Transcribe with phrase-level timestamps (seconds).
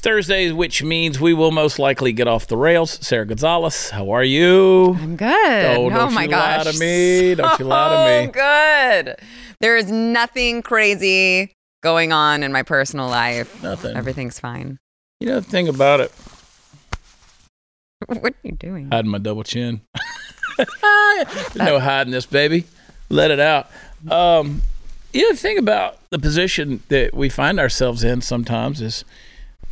[0.00, 2.92] Thursday, which means we will most likely get off the rails.
[3.06, 4.96] Sara Gonzales, how are you?
[5.00, 5.76] I'm good.
[5.76, 6.64] Oh, don't my you gosh.
[6.66, 7.34] lie to me.
[7.34, 8.26] Don't you lie to me.
[8.26, 8.32] So
[9.06, 9.16] good.
[9.60, 11.52] There is nothing crazy
[11.82, 13.62] going on in my personal life.
[13.62, 13.96] Nothing.
[13.96, 14.78] Everything's fine.
[15.20, 16.12] You know the thing about it,
[18.06, 18.90] What are you doing?
[18.90, 19.82] hiding my double chin.
[21.56, 22.64] No hiding this, baby.
[23.08, 23.70] Let it out.
[24.10, 24.62] Um,
[25.12, 29.04] you know the thing about the position that we find ourselves in sometimes is,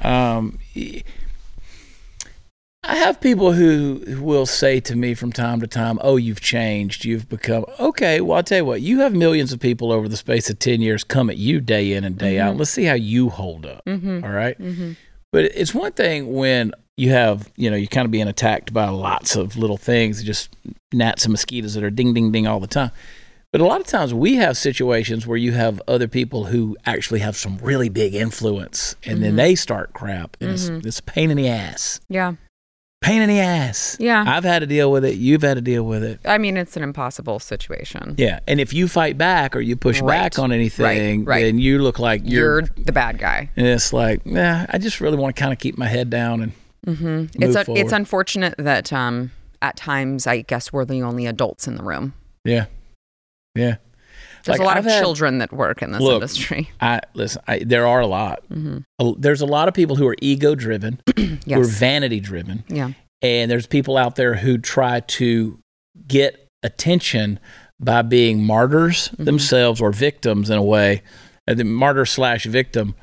[0.03, 0.59] um,
[2.85, 7.05] I have people who will say to me from time to time, "Oh, you've changed.
[7.05, 8.81] You've become okay." Well, I'll tell you what.
[8.81, 11.93] You have millions of people over the space of ten years come at you day
[11.93, 12.57] in and day out.
[12.57, 13.85] Let's see how you hold up.
[13.85, 14.25] Mm-hmm.
[14.25, 14.57] All right?
[15.33, 18.89] But it's one thing when you have, you know, you're kind of being attacked by
[18.89, 20.57] lots of little things, just
[20.93, 22.91] gnats and mosquitoes that are ding, ding, ding all the time.
[23.51, 27.21] But a lot of times we have situations where you have other people who actually
[27.21, 29.37] have some really big influence and then mm-hmm.
[29.39, 30.37] they start crap.
[30.41, 30.87] And it's, mm-hmm.
[30.87, 32.01] it's a pain in the ass.
[32.11, 32.35] Yeah.
[33.01, 33.97] Pain in the ass.
[33.99, 34.23] Yeah.
[34.27, 35.15] I've had to deal with it.
[35.15, 36.21] You've had to deal with it.
[36.27, 38.17] I mean, it's an impossible situation.
[38.19, 38.41] Yeah.
[38.47, 40.19] And if you fight back or you push Right.
[40.19, 41.27] back on anything, right.
[41.27, 41.45] Right.
[41.45, 42.69] then you look like You're, you're.
[42.77, 43.51] the bad guy.
[43.57, 46.43] and it's like, nah, I just really want to kind of keep my head down
[46.43, 46.53] and
[46.87, 47.43] mm-hmm.
[47.43, 49.31] It's move a, it's unfortunate that um,
[49.63, 52.13] at times I guess we're the only adults in the room.
[52.45, 52.67] Yeah.
[53.59, 53.77] Yeah.
[54.45, 56.71] There's Like, a lot I've of had- children that work in this Look, industry.
[56.81, 58.43] I listen, I, there are a lot.
[58.51, 59.21] Mm-hmm.
[59.21, 62.93] There's a lot of people who are ego driven, who are vanity driven, Yeah.
[63.21, 65.59] and there's people out there who try to
[66.07, 67.41] get attention
[67.81, 69.25] by being martyrs Mm-hmm.
[69.25, 71.03] themselves or victims in a way.
[71.49, 72.95] Uh, The martyr slash victim,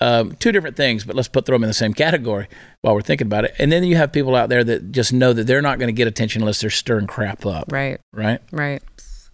[0.00, 2.46] um, two different things, but let's put them in the same category
[2.82, 3.54] while we're thinking about it.
[3.58, 5.92] And then you have people out there that just know that they're not going to
[5.92, 7.98] get attention unless they're stirring crap up, Right.
[8.12, 8.40] right?
[8.52, 8.82] Right.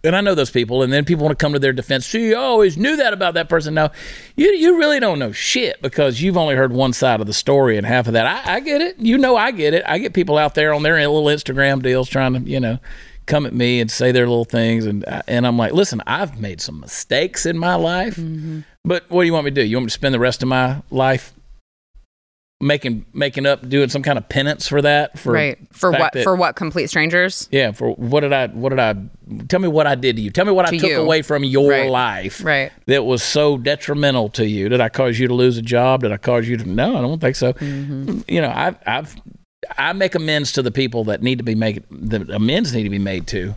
[0.03, 2.05] And I know those people, and then people want to come to their defense.
[2.05, 3.73] See, you always knew that about that person.
[3.73, 3.89] No,
[4.35, 7.77] you you really don't know shit because you've only heard one side of the story
[7.77, 8.25] and half of that.
[8.25, 8.99] I, I get it.
[8.99, 9.83] You know, I get it.
[9.87, 12.79] I get people out there on their little Instagram deals trying to, you know,
[13.25, 16.59] come at me and say their little things, and and I'm like, listen, I've made
[16.59, 18.61] some mistakes in my life, mm-hmm.
[18.83, 19.63] but what do you want me to do?
[19.65, 21.32] You want me to spend the rest of my life?
[22.63, 25.57] Making making up, doing some kind of penance for that, for right.
[25.73, 26.13] For what?
[26.13, 26.55] that- For what?
[26.55, 27.49] Complete strangers.
[27.51, 28.95] yeah, for what did I what did I
[29.49, 30.29] tell me what I did to you?
[30.31, 31.01] Tell me what I took you.
[31.01, 31.89] away from your Right.
[31.89, 32.71] life Right.
[32.85, 34.69] that was so detrimental to you.
[34.69, 36.03] Did I cause you to lose a job?
[36.03, 37.51] Did I cause you to No, I don't think so.
[37.53, 38.19] Mm-hmm.
[38.29, 39.15] You know, I've I've
[39.77, 42.89] I make amends to the people that need to be made the amends need to
[42.89, 43.55] be made to.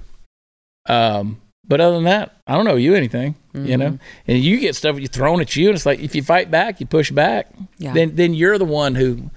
[0.89, 3.91] Um but other than that, I don't know you anything, you know.
[3.91, 3.97] Mm-hmm.
[4.29, 6.81] And you get stuff you thrown at you, and it's like if you fight back,
[6.81, 7.93] you push back, Yeah.
[7.93, 9.31] then then you're the one who,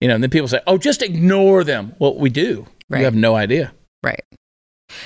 [0.00, 0.14] you know.
[0.14, 2.66] And then people say, "Oh, just ignore them." Well, we do.
[2.88, 2.98] Right.
[3.00, 3.72] You have no idea.
[4.02, 4.20] Right.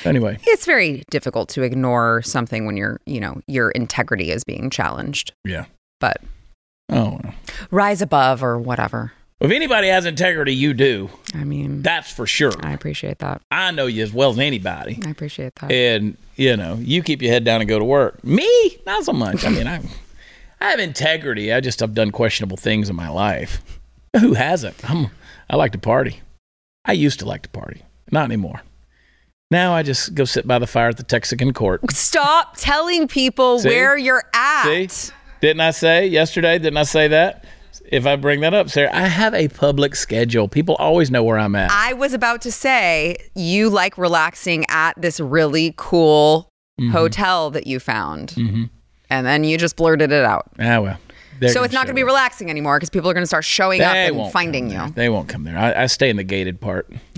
[0.05, 4.69] Anyway, It's very difficult to ignore something when your, you know, your integrity is being
[4.71, 5.33] challenged.
[5.45, 5.67] Yeah.
[6.01, 6.21] But
[6.91, 7.21] oh,
[7.71, 9.13] rise above or whatever.
[9.41, 11.11] If anybody has integrity, you do.
[11.35, 12.53] I mean, That's for sure.
[12.61, 13.41] I appreciate that.
[13.51, 15.71] I know you as well as anybody, I appreciate that.
[15.71, 18.23] and you know you keep your head down and go to work.
[18.25, 19.45] Me, not so much.
[19.45, 19.81] I mean, I,
[20.61, 21.53] I have integrity.
[21.53, 23.63] I just have done questionable things in my life.
[24.21, 24.89] Who hasn't?
[24.89, 25.11] I'm.
[25.51, 26.21] I like to party.
[26.85, 28.63] I used to like to party, not anymore.
[29.51, 31.81] Now I just go sit by the fire at the Texican court.
[31.93, 33.69] Stop telling people See?
[33.69, 34.89] where you're at.
[34.91, 35.13] See?
[35.41, 36.59] Didn't I say yesterday?
[36.59, 37.45] Didn't I say that?
[37.91, 40.47] If I bring that up, Sarah, I have a public schedule.
[40.49, 41.71] People always know where I'm at.
[41.73, 46.49] I was about to say you like relaxing at this really cool
[46.81, 46.91] Mm-hmm.
[46.93, 48.37] hotel that you found.
[49.11, 50.49] And then you just blurted it out.
[50.61, 50.99] ah, well.
[51.51, 53.81] so it's not going to be relaxing anymore because people are going to start showing
[53.81, 54.87] up They and won't finding you.
[54.95, 55.59] They won't come there.
[55.59, 56.89] I, I stay in the gated part.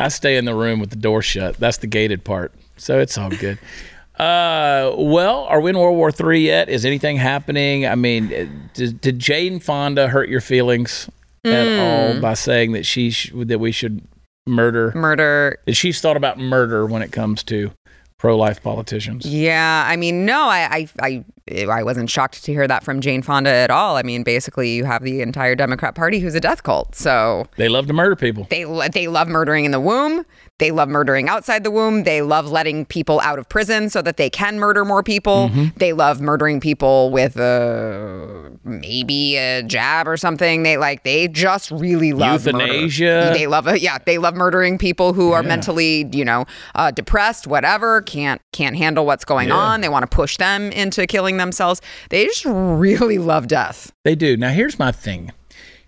[0.00, 1.56] I stay in the room with the door shut.
[1.58, 2.52] That's the gated part.
[2.76, 3.58] So it's all good.
[4.20, 6.68] Uh, well, are we in World War Three yet?
[6.68, 7.86] Is anything happening?
[7.86, 11.08] I mean, uh, did, did Jane Fonda hurt your feelings
[11.44, 11.80] at Hmm.
[11.80, 14.02] all by saying that she sh- that we should
[14.46, 14.92] murder?
[14.94, 15.56] Murder.
[15.64, 17.70] That she's thought about murder when it comes to
[18.18, 19.24] pro-life politicians.
[19.24, 23.22] Yeah, I mean, no, I, I, I, I wasn't shocked to hear that from Jane
[23.22, 23.96] Fonda at all.
[23.96, 26.94] I mean, basically, you have the entire Democrat Party who's a death cult.
[26.94, 28.46] So They love to murder people.
[28.50, 30.24] they they love murdering in the womb.
[30.58, 32.02] They love murdering outside the womb.
[32.02, 35.48] They love letting people out of prison so that they can murder more people.
[35.48, 35.78] Mm-hmm.
[35.78, 40.62] They love murdering people with uh, maybe a jab or something.
[40.62, 42.58] They like they just really love murder.
[42.66, 43.30] Euthanasia.
[43.34, 43.80] They love it.
[43.80, 46.44] Yeah, they love murdering people who are mentally, you know,
[46.74, 49.54] uh, depressed, whatever, can't can't handle what's going Yeah.
[49.56, 49.80] on.
[49.80, 51.80] They want to push them into killing themselves.
[52.10, 53.92] They just really love death.
[54.04, 54.36] They do.
[54.36, 55.32] Now, here's my thing.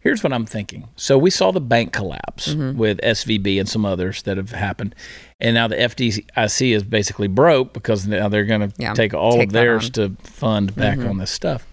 [0.01, 0.89] Here's what I'm thinking.
[0.97, 2.77] So we saw the bank collapse Mm-hmm.
[2.77, 4.97] with SVB and some others that have happened,
[5.41, 9.37] and now the FDIC is basically broke because now they're going to Yeah, take all
[9.39, 9.91] take of theirs.
[9.91, 10.17] Mm-hmm.
[10.17, 11.65] to fund back on this stuff.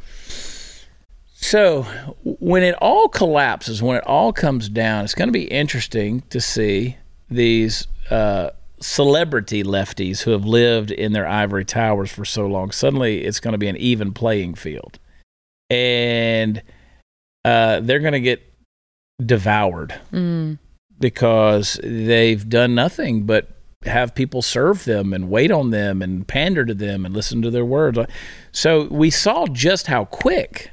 [1.34, 1.84] So
[2.24, 6.40] when it all collapses, when it all comes down, it's going to be interesting to
[6.42, 6.98] see
[7.30, 8.50] these uh,
[8.81, 12.72] celebrity lefties who have lived in their ivory towers for so long.
[12.72, 15.00] Suddenly, it's going to be an even playing field,
[15.70, 16.62] and
[17.46, 18.42] uh, they're going to get
[19.24, 20.58] devoured Mm.
[21.00, 23.50] because they've done nothing but
[23.86, 27.50] have people serve them and wait on them and pander to them and listen to
[27.52, 27.98] their words.
[28.52, 30.72] So we saw just how quick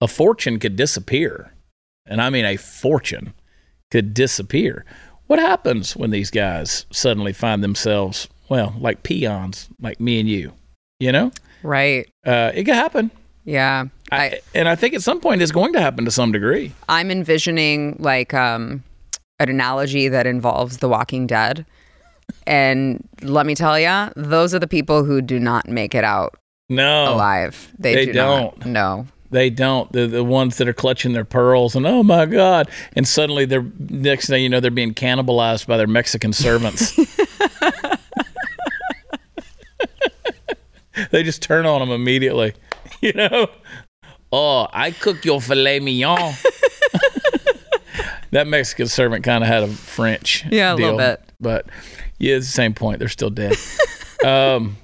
[0.00, 1.52] a fortune could disappear.
[2.06, 3.34] And I mean a fortune
[3.90, 4.84] could disappear.
[5.30, 10.54] What happens when these guys suddenly find themselves, well, like peons, like me and you?
[10.98, 11.30] You know?
[11.62, 12.08] Right.
[12.26, 13.12] Uh, it could happen.
[13.44, 13.84] Yeah.
[14.10, 16.72] I, I, and I think at some point it's going to happen to some degree.
[16.88, 18.82] I'm envisioning like um,
[19.38, 21.64] an analogy that involves The Walking Dead.
[22.44, 26.34] And let me tell you, those are the people who do not make it out
[26.68, 27.14] No.
[27.14, 27.70] alive.
[27.78, 28.58] They, they do don't.
[28.58, 28.66] Not.
[28.66, 29.06] No.
[29.30, 29.90] They don't.
[29.92, 32.68] They're the ones that are clutching their pearls and oh my god!
[32.94, 36.96] And suddenly they're next thing you know they're being cannibalized by their Mexican servants.
[41.10, 42.54] they just turn on them immediately.
[43.02, 43.46] You know,
[44.30, 46.18] oh, I cook your filet mignon.
[48.30, 51.22] that Mexican servant kind of had a French Yeah, a little deal, bit.
[51.40, 51.64] but
[52.18, 52.98] yeah, it's the same point.
[52.98, 53.56] They're still dead.
[54.22, 54.76] um,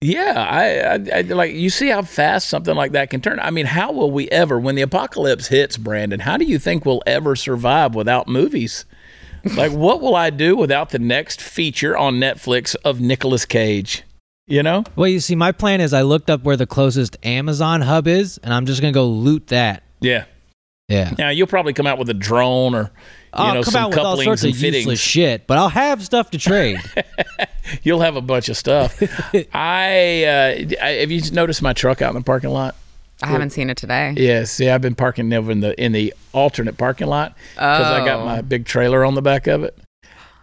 [0.00, 3.40] yeah, I, I, I like you see how fast something like that can turn.
[3.40, 6.20] I mean, how will we ever, when the apocalypse hits, Brandon?
[6.20, 8.84] How do you think we'll ever survive without movies?
[9.56, 14.02] Like, what will I do without the next feature on Netflix of Nicolas Cage?
[14.48, 17.80] You know, Well, you see, my plan is I looked up where the closest Amazon
[17.80, 19.82] hub is, and I'm just gonna go loot that.
[20.00, 20.24] yeah.
[20.88, 21.14] Yeah.
[21.18, 22.92] Now you'll probably come out with a drone or
[23.38, 26.04] I'll know come some out with all sorts and of useless shit, but I'll have
[26.04, 26.80] stuff to trade.
[27.82, 29.00] You'll have a bunch of stuff.
[29.54, 32.76] I, uh, I have you noticed my truck out in the parking lot?
[33.22, 34.12] I haven't seen it today.
[34.16, 38.04] Yes, yeah, I've been parking over in the in the alternate parking lot because I
[38.04, 38.24] got Oh.
[38.26, 39.76] my big trailer on the back of it.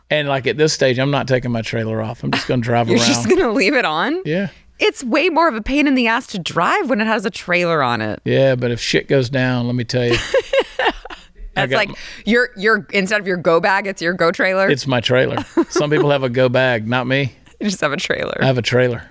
[0.10, 2.24] And like at this stage, I'm not taking my trailer off.
[2.24, 2.98] I'm just going to drive around.
[2.98, 4.22] You're just going to leave it on?
[4.25, 4.50] yeah,
[4.80, 7.31] It's way more of a pain in the ass to drive when it has a
[7.31, 8.22] trailer on it.
[8.25, 10.18] yeah, but if shit goes down, let me tell you,
[11.56, 14.70] That's got like your your instead of your go bag, it's your go trailer.
[14.70, 15.44] it's my trailer.
[15.70, 17.34] Some people have a go bag, not me.
[17.60, 18.38] you just have a trailer.
[18.42, 19.04] I have a trailer.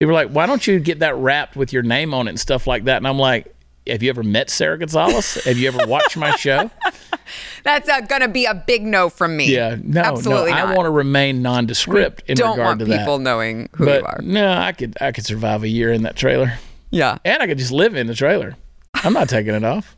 [0.00, 2.40] People are like, why don't you get that wrapped with your name on it and
[2.40, 2.96] stuff like that?
[2.98, 3.54] And I'm like,
[3.86, 5.34] have you ever met Sara Gonzales?
[5.44, 6.70] Have you ever watched my show?
[7.64, 9.54] That's uh, gonna be a big no from me.
[9.54, 10.58] Yeah, no, absolutely no.
[10.58, 10.68] not.
[10.68, 13.24] I want to remain nondescript in Don't regard want to people that.
[13.24, 14.20] knowing who But you are.
[14.22, 16.58] no, I could I could survive a year in that trailer,
[16.90, 17.18] Yeah.
[17.24, 18.56] and I could just live in the trailer.
[18.94, 19.96] I'm not taking it off.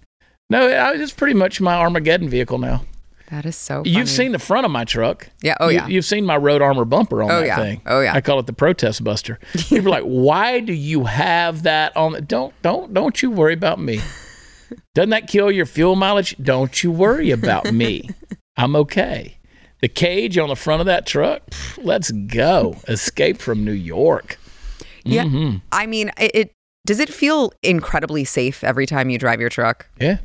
[0.49, 2.85] No, it's pretty much my Armageddon vehicle now.
[3.31, 3.79] That is so.
[3.83, 3.91] Funny.
[3.91, 5.29] You've seen the front of my truck.
[5.43, 5.87] Yeah, oh, You- yeah.
[5.89, 7.57] You've seen my road armor bumper on Oh, that yeah.
[7.57, 7.81] thing.
[7.85, 8.15] Oh, yeah.
[8.15, 9.41] I call it the protest buster.
[9.55, 12.13] People are like, why do you have that on?
[12.13, 12.21] The-?
[12.21, 14.01] Don't don't don't you worry about me.
[14.95, 16.37] Doesn't that kill your fuel mileage?
[16.41, 18.09] Don't you worry about me.
[18.57, 19.39] I'm okay.
[19.81, 21.45] The cage on the front of that truck.
[21.51, 22.77] pff, Let's go.
[22.89, 24.39] Escape from New York.
[25.05, 25.25] Yeah.
[25.25, 25.57] Mm-hmm.
[25.73, 26.53] I mean, it, it
[26.87, 29.89] does it feel incredibly safe every time you drive your truck?
[30.01, 30.19] Yeah.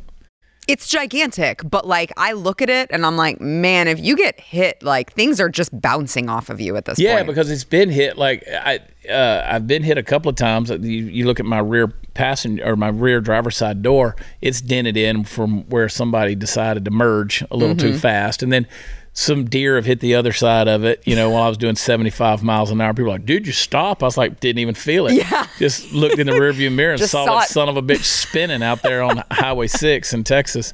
[0.67, 4.39] It's gigantic, but like I look at it and I'm like, man, if you get
[4.39, 7.25] hit, like things are just bouncing off of you at this Yeah, point.
[7.25, 8.17] Yeah, because it's been hit.
[8.17, 8.79] Like I,
[9.09, 10.69] uh, I've been hit a couple of times.
[10.69, 14.95] You, you look at my rear passenger or my rear driver's side door; it's dented
[14.97, 17.93] in from where somebody decided to merge a little Mm-hmm.
[17.93, 18.67] too fast, and then
[19.13, 21.03] some deer have hit the other side of it.
[21.05, 24.03] You know, while I was doing seventy-five miles an hour, people like, "Dude, you stop!"
[24.03, 25.47] I was like, "Didn't even feel it." Yeah.
[25.59, 28.63] just looked in the rearview mirror and saw saw that son of a bitch spinning
[28.63, 30.73] out there on Highway Six in Texas.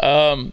[0.00, 0.52] Um,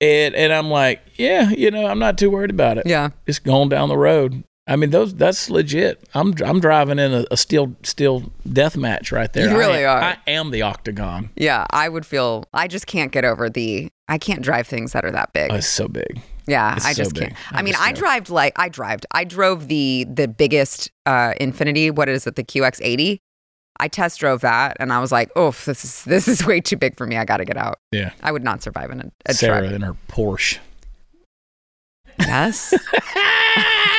[0.00, 3.10] and and I'm like, yeah, you know, I'm not too worried about it yeah.
[3.26, 4.44] just going down the road.
[4.66, 6.08] I mean, those that's legit.
[6.14, 9.50] I'm I'm driving in a, a steel steel death match right there.
[9.50, 10.00] You really I, are.
[10.00, 11.30] I am the octagon.
[11.34, 15.04] Yeah, I would feel I just can't get over the I can't drive things that
[15.04, 15.50] are that big.
[15.50, 16.20] Oh, it's so big.
[16.46, 17.28] yeah, it's I so just big.
[17.34, 17.52] can't.
[17.52, 21.90] I I mean, I drove like I drove I drove the the biggest uh Infiniti,
[21.90, 23.18] what is it, the QX80?
[23.80, 26.76] I test drove that and I was like, "Oh, this is this is way too
[26.76, 27.16] big for me.
[27.16, 29.72] I got to get out." Yeah, I would not survive in a, a Sarah truck.
[29.72, 30.58] in her Porsche.
[32.20, 32.74] Yes.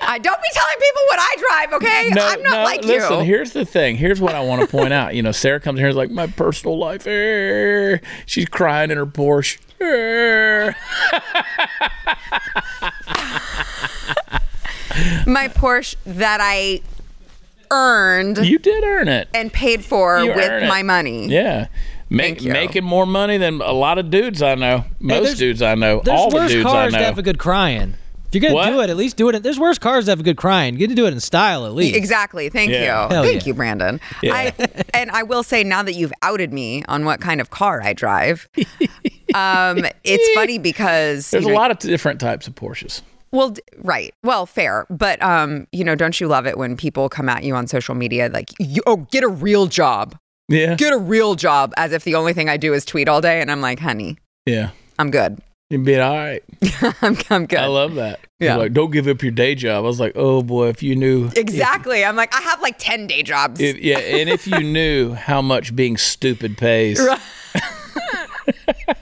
[0.00, 2.10] I don't be telling people what I drive, okay?
[2.36, 3.24] I'm not like listen, you.
[3.24, 3.96] here's the thing.
[3.96, 5.14] Here's what I want to point out.
[5.14, 7.06] You know, Sarah comes here and is like, my personal life.
[7.06, 9.58] eh." She's crying in her Porsche.
[9.80, 10.72] eh."
[15.26, 16.80] My Porsche that I
[17.70, 19.28] earned You did earn it.
[19.34, 20.68] and paid for You with earn it.
[20.68, 21.28] my money.
[21.28, 21.66] Yeah.
[22.10, 24.84] Make, making more money than a lot of dudes I know.
[24.98, 26.02] Most there's- dudes I know.
[26.10, 26.98] All the dudes I cars know.
[27.00, 27.94] to have a good cry in.
[28.28, 28.68] If you're gonna What?
[28.70, 29.34] do it, at least do it.
[29.34, 30.74] In, there's worse cars that have a good crying.
[30.74, 31.96] You get to do it in style at least.
[31.96, 32.48] Exactly.
[32.50, 33.04] Thank Yeah.
[33.08, 33.14] you.
[33.14, 33.46] Hell Thank yeah.
[33.46, 34.00] you, Brandon.
[34.22, 34.34] Yeah.
[34.34, 34.52] I,
[34.92, 37.94] and I will say now that you've outed me on what kind of car I
[37.94, 38.46] drive,
[39.34, 43.02] um, it's funny because There's you a lot of different types of Porsches.
[43.30, 44.14] Well, right.
[44.22, 44.86] Well, fair.
[44.90, 47.94] But um, you know, don't you love it when people come at you on social
[47.94, 50.16] media like, you, "Oh, get a real job.
[50.48, 50.74] Yeah.
[50.76, 53.40] Get a real job," as if the only thing I do is tweet all day,
[53.42, 54.16] and I'm like, "Honey,
[54.46, 54.70] Yeah.
[54.98, 55.40] I'm good.
[55.70, 56.42] You'd be all right.
[57.02, 58.20] I'm, I'm good." I love that.
[58.40, 58.56] Yeah.
[58.56, 59.84] Like, don't give up your day job.
[59.84, 61.28] I was like, oh boy, if you knew.
[61.36, 62.04] exactly.
[62.04, 63.60] I'm like, I have like ten day jobs.
[63.60, 67.20] If, yeah, and if you knew how much being stupid pays, Right.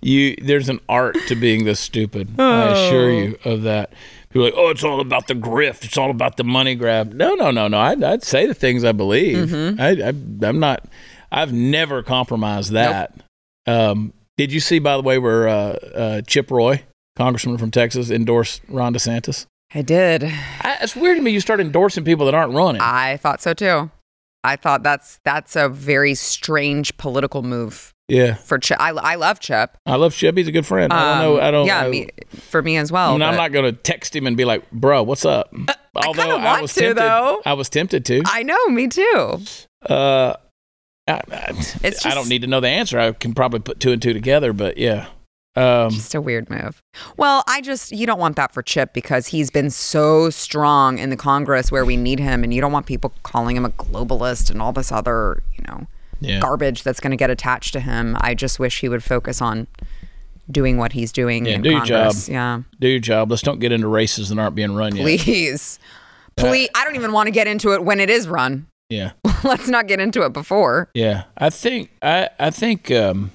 [0.00, 2.38] you there's an art to being this stupid.
[2.38, 3.92] I assure you of that.
[4.30, 5.84] People are like, oh, it's all about the grift.
[5.84, 7.12] It's all about the money grab.
[7.12, 7.78] No, no, no, no.
[7.78, 9.48] I'd, I'd say the things I believe.
[9.48, 9.80] Mm-hmm.
[9.80, 10.86] I, I, I'm not.
[11.30, 13.14] I've never compromised that.
[13.66, 16.84] Um, did you see, by the way, where uh, uh, Chip Roy,
[17.16, 19.46] congressman from Texas, endorsed Ron DeSantis?
[19.74, 20.24] I did.
[20.24, 21.30] I, it's weird to me.
[21.30, 22.80] You start endorsing people that aren't running.
[22.82, 23.90] I thought so too.
[24.44, 28.78] I thought that's that's a very strange political move yeah, for Chip.
[28.80, 29.76] I, I love Chip.
[29.86, 30.36] I love Chip.
[30.36, 30.92] He's a good friend.
[30.92, 31.38] I don't know.
[31.38, 31.66] Um, I don't.
[31.66, 33.10] Yeah, I, me, for me as well.
[33.10, 35.54] I mean, I'm not going to text him and be like, "Bro, what's up?"
[35.94, 36.98] Although kinda want was to, tempted.
[36.98, 37.42] though.
[37.46, 38.22] I was tempted to.
[38.26, 38.68] I know.
[38.68, 39.40] Me too.
[39.86, 40.34] Uh,
[41.08, 42.98] I, I, It's I don't need to know the answer.
[42.98, 44.52] I can probably put two and two together.
[44.52, 45.08] But yeah,
[45.54, 46.82] um, Just a weird move.
[47.18, 51.10] Well, I just you don't want that for Chip because he's been so strong in
[51.10, 54.50] the Congress where we need him, and you don't want people calling him a globalist
[54.50, 55.86] and all this other you know
[56.20, 58.16] yeah, garbage that's going to get attached to him.
[58.20, 59.66] I just wish he would focus on
[60.50, 62.14] doing what he's doing Yeah, do your job.
[62.28, 63.30] Yeah, do your job.
[63.30, 65.02] Let's don't get into races that aren't being run yet.
[65.02, 65.78] please,
[66.36, 66.70] please.
[66.74, 68.68] I don't even want to get into it when it is run.
[68.92, 69.12] Yeah,
[69.44, 70.90] Let's not get into it before.
[70.94, 71.24] yeah.
[71.38, 73.30] I think I I think um,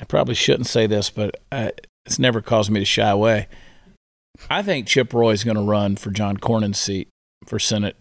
[0.00, 1.72] I probably shouldn't say this, but I,
[2.06, 3.48] it's never caused me to shy away.
[4.48, 7.08] I think Chip Roy is going to run for John Cornyn's seat
[7.46, 7.96] for Senate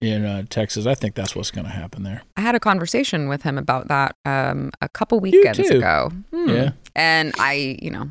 [0.00, 0.86] in uh, Texas.
[0.86, 2.22] I think that's what's going to happen there.
[2.36, 6.10] I had a conversation with him about that um, a couple weekends ago.
[6.32, 6.48] Hmm.
[6.48, 8.10] Yeah, And I, you know,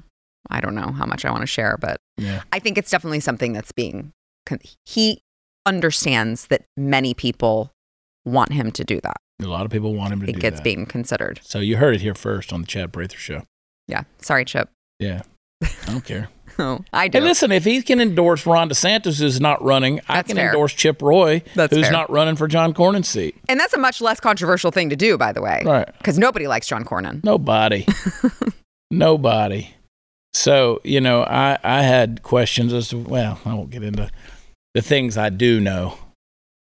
[0.50, 3.20] I don't know how much I want to share, but yeah, I think it's definitely
[3.20, 4.12] something that's being,
[4.46, 5.22] con- he
[5.66, 7.72] understands that many people
[8.26, 9.18] want him to do that.
[9.42, 10.64] a lot of people want him to It do gets that.
[10.64, 11.40] being considered.
[11.44, 13.44] So you heard it here first on the Chad Prather show.
[13.88, 14.04] Yeah.
[14.22, 14.70] Sorry, Chip.
[15.00, 15.24] Yeah,
[15.64, 16.30] I don't care.
[16.60, 17.18] Oh, I do.
[17.20, 20.48] Hey, listen, if he can endorse Ron DeSantis, who's not running, I can fair.
[20.48, 21.92] endorse Chip Roy, That's who's fair.
[21.94, 23.36] not running for John Cornyn's seat.
[23.50, 25.64] and that's a much less controversial thing to do, by the way.
[25.66, 25.88] Right.
[25.98, 27.24] Because nobody likes John Cornyn.
[27.24, 27.88] Nobody.
[28.92, 29.70] Nobody.
[30.34, 34.10] So, you know, I, I had questions as to, well, I won't get into
[34.74, 35.98] the things I do know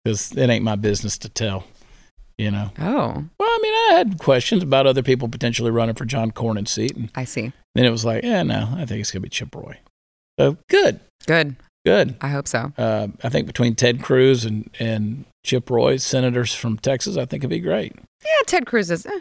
[0.03, 1.65] because it ain't my business to tell,
[2.37, 2.71] you know.
[2.79, 6.71] Oh, Well, I mean, I had questions about other people potentially running for John Cornyn's
[6.71, 6.95] seat.
[6.95, 7.51] And I see.
[7.75, 9.77] then it was like, yeah, no, I think it's going to be Chip Roy.
[10.39, 11.57] So good, Good.
[11.85, 12.15] good.
[12.21, 12.71] I hope so.
[12.77, 17.41] Uh, I think between Ted Cruz and, and Chip Roy, senators from Texas, I think
[17.41, 17.93] it'd be great.
[18.23, 19.19] Yeah, Ted Cruz is, eh,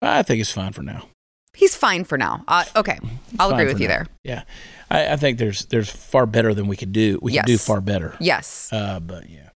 [0.00, 1.06] I think it's fine for now.
[1.54, 2.44] He's fine for now.
[2.48, 2.98] Uh, okay.
[3.38, 3.94] I'll Fine agree with you now.
[3.94, 4.06] there.
[4.24, 4.42] Yeah,
[4.90, 7.18] I, I think there's there's far better than we could do.
[7.22, 8.16] We could do far better.
[8.20, 8.68] Yes.
[8.72, 9.50] Uh, but yeah,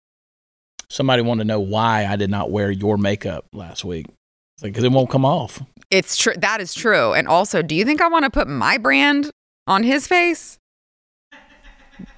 [0.89, 4.07] somebody wanted to know why I did not wear your makeup last week.
[4.55, 5.61] It's like because it won't come off.
[5.91, 6.33] It's true.
[6.37, 7.13] That is true.
[7.13, 9.29] And also, do you think I want to put my brand
[9.67, 10.57] on his face?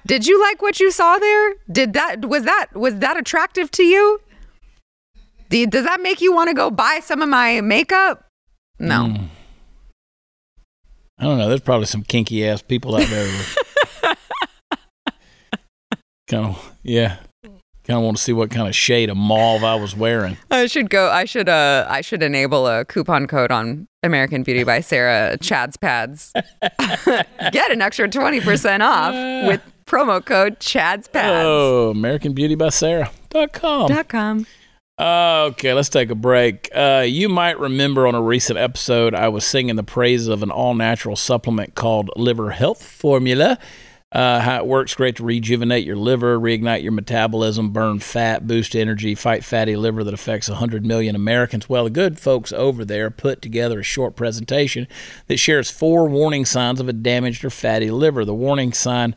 [0.06, 1.54] Did you like what you saw there?
[1.70, 4.20] Did that was that was that attractive to you?
[5.50, 8.26] Do- Does that make you want to go buy some of my makeup?
[8.78, 9.04] No.
[9.04, 9.28] Mm.
[11.18, 11.48] I don't know.
[11.48, 13.44] There's probably some kinky ass people out there.
[16.28, 17.16] kind of yeah.
[17.84, 20.36] Kind of want to see what kind of shade of mauve I was wearing.
[20.50, 21.08] I should go.
[21.10, 21.48] I should.
[21.48, 26.34] Uh, I should enable a coupon code on American Beauty by Sarah Chad's Pads.
[27.50, 29.14] Get an extra twenty percent off
[29.46, 31.46] with promo code Chad's Pads.
[31.46, 33.88] Oh, AmericanBeautyBySarah.com.
[33.88, 34.46] Dot com.
[34.98, 36.68] Okay, let's take a break.
[36.74, 40.50] Uh, you might remember on a recent episode, I was singing the praises of an
[40.50, 43.58] all natural supplement called Liver Health Formula.
[44.10, 48.74] Uh, how it works great to rejuvenate your liver, reignite your metabolism, burn fat, boost
[48.74, 51.68] energy, fight fatty liver that affects 100 million Americans.
[51.68, 54.88] Well, the good folks over there put together a short presentation
[55.28, 58.24] that shares four warning signs of a damaged or fatty liver.
[58.24, 59.14] The warning sign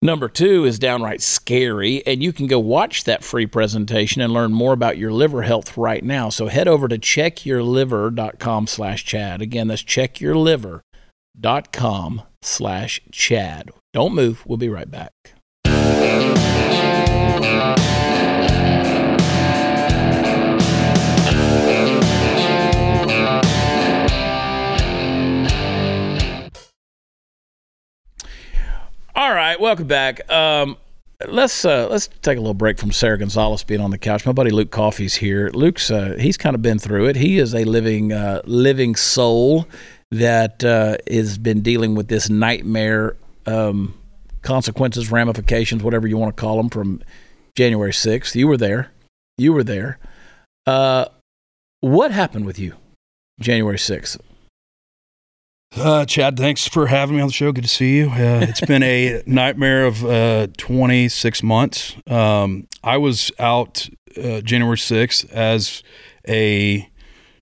[0.00, 4.52] Number two is downright scary, and you can go watch that free presentation and learn
[4.52, 6.28] more about your liver health right now.
[6.28, 9.42] So head over to checkyourliver.com slash Chad.
[9.42, 13.70] Again, that's checkyourliver.com slash Chad.
[13.92, 14.46] Don't move.
[14.46, 15.32] We'll be right back.
[29.18, 30.30] All right, welcome back.
[30.30, 30.76] Um,
[31.26, 34.24] let's uh, let's take a little break from Sara Gonzales being on the couch.
[34.24, 35.50] My buddy Luke Coffee's here.
[35.52, 37.16] Luke's uh, he's kind of been through it.
[37.16, 39.66] He is a living uh, living soul
[40.12, 43.98] that uh, has been dealing with this nightmare um,
[44.42, 47.02] consequences, ramifications, whatever you want to call them, from
[47.56, 48.36] January sixth.
[48.36, 48.92] You were there.
[49.36, 49.98] You were there.
[50.64, 51.06] Uh,
[51.80, 52.76] what happened with you,
[53.40, 54.16] January sixth?
[55.76, 57.52] Uh, Chad, thanks for having me on the show.
[57.52, 58.08] Good to see you.
[58.10, 61.94] Uh, it's been a nightmare of uh, 26 months.
[62.06, 65.82] Um, I was out uh, January 6th as
[66.26, 66.88] a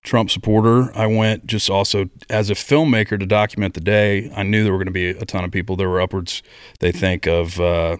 [0.03, 0.91] Trump supporter.
[0.95, 4.29] I went just also as a filmmaker to document the day.
[4.35, 5.75] I knew there were going to be a ton of people.
[5.75, 6.43] There were upwards,
[6.79, 7.97] they think, of uh,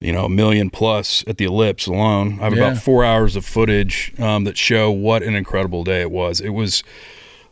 [0.00, 2.38] you know a million plus at the ellipse alone.
[2.40, 2.68] I have Yeah.
[2.68, 6.40] about four hours of footage um, that show what an incredible day it was.
[6.40, 6.82] It was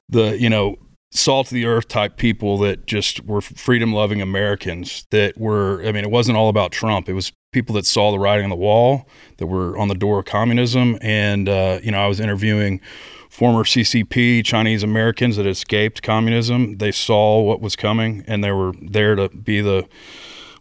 [0.08, 0.76] the you know
[1.14, 5.92] salt of the earth type people that just were freedom loving Americans that were I
[5.92, 7.08] mean it wasn't all about Trump.
[7.08, 10.20] It was people that saw the writing on the wall that were on the door
[10.20, 10.98] of communism.
[11.02, 12.80] And uh, you know I was interviewing
[13.28, 16.78] former CCP Chinese Americans that escaped communism.
[16.78, 19.86] They saw what was coming and they were there to be the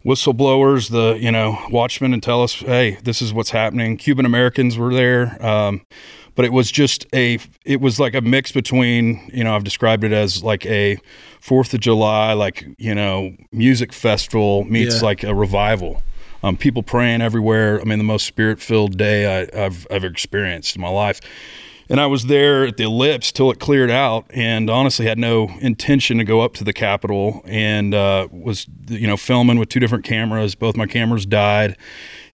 [0.04, 3.96] whistleblowers, the you know watchmen, and tell us, hey, this is what's happening.
[3.96, 5.82] Cuban Americans were there, um,
[6.34, 10.04] but it was just a, it was like a mix between, you know, I've described
[10.04, 10.98] it as like a
[11.40, 15.06] Fourth of July, like you know, music festival meets Yeah.
[15.06, 16.02] like a revival.
[16.44, 17.80] Um, people praying everywhere.
[17.80, 21.20] I mean, the most spirit-filled day I, I've ever experienced in my life.
[21.88, 25.50] And I was there at the ellipse till it cleared out, and honestly had no
[25.60, 27.42] intention to go up to the Capitol.
[27.44, 30.54] And uh, was you know filming with two different cameras.
[30.54, 31.76] Both my cameras died,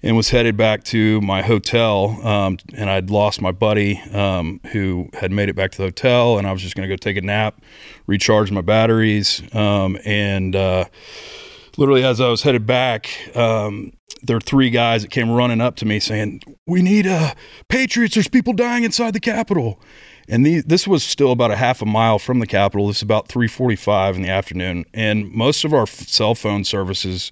[0.03, 2.25] and was headed back to my hotel.
[2.27, 6.39] Um, and I'd lost my buddy um, who had made it back to the hotel,
[6.39, 7.61] and I was just going to go take a nap,
[8.07, 10.55] recharge my batteries, um, and.
[10.55, 10.85] Uh,
[11.79, 15.77] literally as I was headed back, um, there were three guys that came running up
[15.77, 17.35] to me saying, "We need uh,
[17.69, 18.15] patriots.
[18.15, 19.81] There's people dying inside the Capitol."
[20.31, 22.89] And the, this was still about a half a mile from the Capitol.
[22.89, 27.31] This is about 3:45 in the afternoon, and most of our f- cell phone services,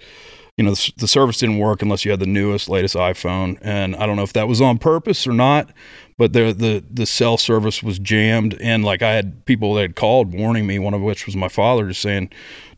[0.56, 3.58] you know, the, the service didn't work unless you had the newest, latest iPhone.
[3.60, 5.70] And I don't know if that was on purpose or not,
[6.16, 9.96] but the the the cell service was jammed, and like I had people that had
[9.96, 10.78] called warning me.
[10.78, 12.30] One of which was my father, just saying,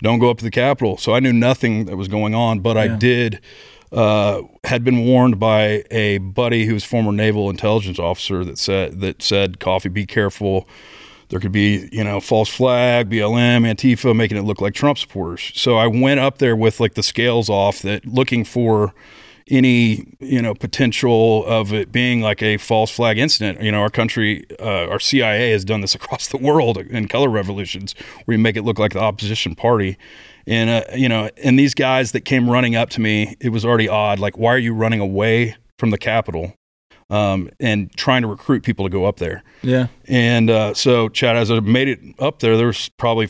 [0.03, 2.77] "Don't go up to the Capitol." So I knew nothing that was going on, but
[2.77, 3.41] I did
[3.93, 9.01] uh, had been warned by a buddy who was former naval intelligence officer that said
[9.01, 10.69] that said, "Coffee, be careful."
[11.29, 15.53] There could be, you know, false flag, BLM, Antifa, making it look like Trump supporters.
[15.55, 18.95] So I went up there with like the scales off, that looking for
[19.51, 23.63] any you know potential of it being like a false flag incident.
[23.63, 27.29] You know, our country, uh, our CIA has done this across the world in color
[27.29, 29.97] revolutions, where you make it look like the opposition party.
[30.47, 33.65] And uh, you know, and these guys that came running up to me, it was
[33.65, 34.19] already odd.
[34.19, 36.55] Like, why are you running away from the Capitol
[37.11, 39.43] um, and trying to recruit people to go up there?
[39.63, 39.89] Yeah.
[40.07, 43.29] And uh, so, Chad, as I made it up there, there was probably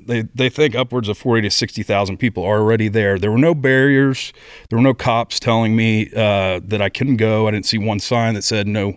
[0.00, 3.18] they they think upwards of forty to sixty thousand people are already there.
[3.18, 4.32] There were no barriers.
[4.68, 7.48] There were no cops telling me uh, that I couldn't go.
[7.48, 8.96] I didn't see one sign that said no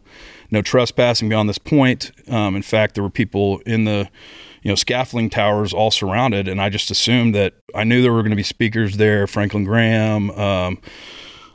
[0.51, 2.11] no trespassing beyond this point.
[2.27, 4.09] Um, in fact, there were people in the
[4.63, 8.21] you know scaffolding towers all surrounded, and I just assumed that I knew there were
[8.21, 9.27] going to be speakers there.
[9.27, 10.29] Franklin Graham.
[10.31, 10.79] Um,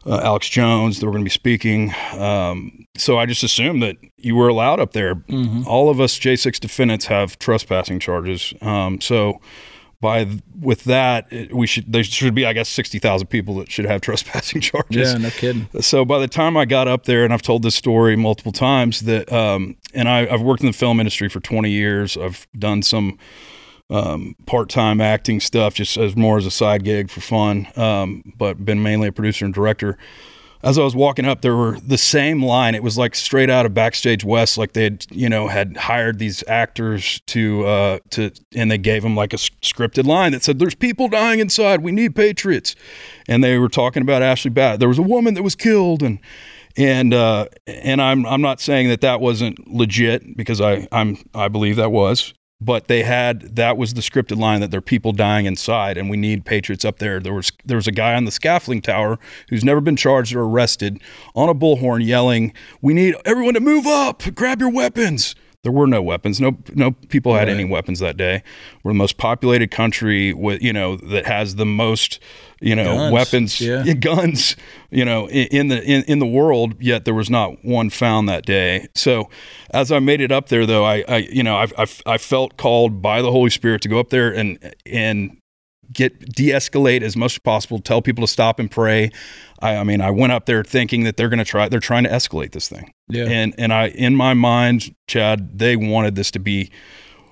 [0.07, 1.93] uh, Alex Jones, they were going to be speaking.
[2.13, 5.23] Um, so I just assumed that you were allowed up there.
[5.67, 8.55] All of us J6 defendants have trespassing charges.
[8.63, 9.41] Um, so
[10.01, 13.57] by th- with that, it, we should there should be I guess sixty thousand people
[13.57, 15.13] that should have trespassing charges.
[15.13, 15.69] Yeah, no kidding.
[15.81, 19.01] So by the time I got up there, and I've told this story multiple times,
[19.01, 22.17] that um, and I, I've worked in the film industry for 20 years.
[22.17, 23.19] I've done some
[23.91, 28.65] um, part-time acting stuff, just as more as a side gig for fun, um, but
[28.65, 29.97] been mainly a producer and director.
[30.63, 32.75] As I was walking up, there were the same line.
[32.75, 36.19] It was like straight out of Backstage West, like they had, you know, had hired
[36.19, 40.59] these actors to, uh, to, and they gave them like a scripted line that said,
[40.59, 41.83] "There's people dying inside.
[41.83, 42.75] We need patriots,"
[43.29, 44.81] and they were talking about Ashley Bat.
[44.81, 46.19] There was a woman that was killed, and
[46.77, 51.49] and uh, and I'm I'm not saying that that wasn't legit because I I'm I
[51.49, 55.13] believe that was, but they had that was the scripted line that there are people
[55.13, 57.21] dying inside and we need patriots up there.
[57.21, 59.19] There was there was a guy on the scaffolding tower
[59.51, 61.01] who's never been charged or arrested
[61.35, 65.35] on a bullhorn yelling, "We need everyone to move up, grab your weapons."
[65.67, 66.41] There were no weapons.
[66.41, 68.45] No, no people had any weapons that day.
[68.85, 72.21] We're the most populated country with, you know, that has the most,
[72.61, 73.83] you know, Guns, weapons, yeah.
[74.01, 74.55] guns,
[74.91, 76.81] you know, in, in the in, in the world.
[76.81, 78.87] Yet there was not one found that day.
[78.95, 79.29] So,
[79.73, 82.57] as I made it up there, though, I, I you know, I, I, I felt
[82.57, 85.37] called by the Holy Spirit to go up there and and
[85.93, 89.11] get de-escalate as much as possible, tell people to stop and pray.
[89.61, 91.69] I, I mean, I went up there thinking that they're going to try.
[91.69, 92.93] They're trying to escalate this thing.
[93.09, 93.25] Yeah.
[93.27, 96.71] And and I, in my mind, Chad, they wanted this to be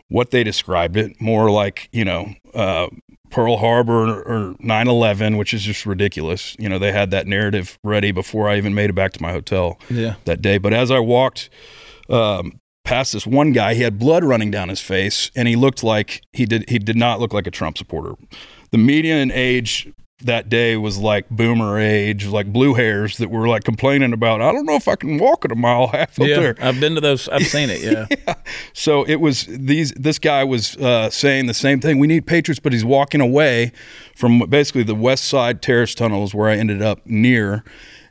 [0.09, 2.35] what they described it, more like you know.
[2.55, 2.89] Uh,
[3.31, 6.55] Pearl Harbor or 9 11, which is just ridiculous.
[6.57, 9.33] You know, they had that narrative ready before I even made it back to my
[9.33, 10.15] hotel Yeah.
[10.27, 10.57] that day.
[10.57, 11.51] But as I walked
[12.09, 15.83] um, past this one guy, he had blood running down his face, and he looked
[15.83, 16.69] like he did.
[16.69, 18.15] He did not look like a Trump supporter.
[18.71, 23.65] The median age that day was like boomer age, like blue hairs that were like
[23.65, 24.41] complaining about.
[24.41, 26.41] I don't know if I can walk at a mile half up Yeah.
[26.41, 26.55] there.
[26.61, 27.29] I've been to those.
[27.29, 27.81] I've seen it.
[27.83, 28.35] Yeah.
[28.73, 29.93] So it was these.
[29.93, 31.99] This guy was uh, saying the same thing.
[31.99, 33.73] We need patriots, but he's walking away
[34.17, 37.65] from basically the West Side Terrace tunnels where I ended up near,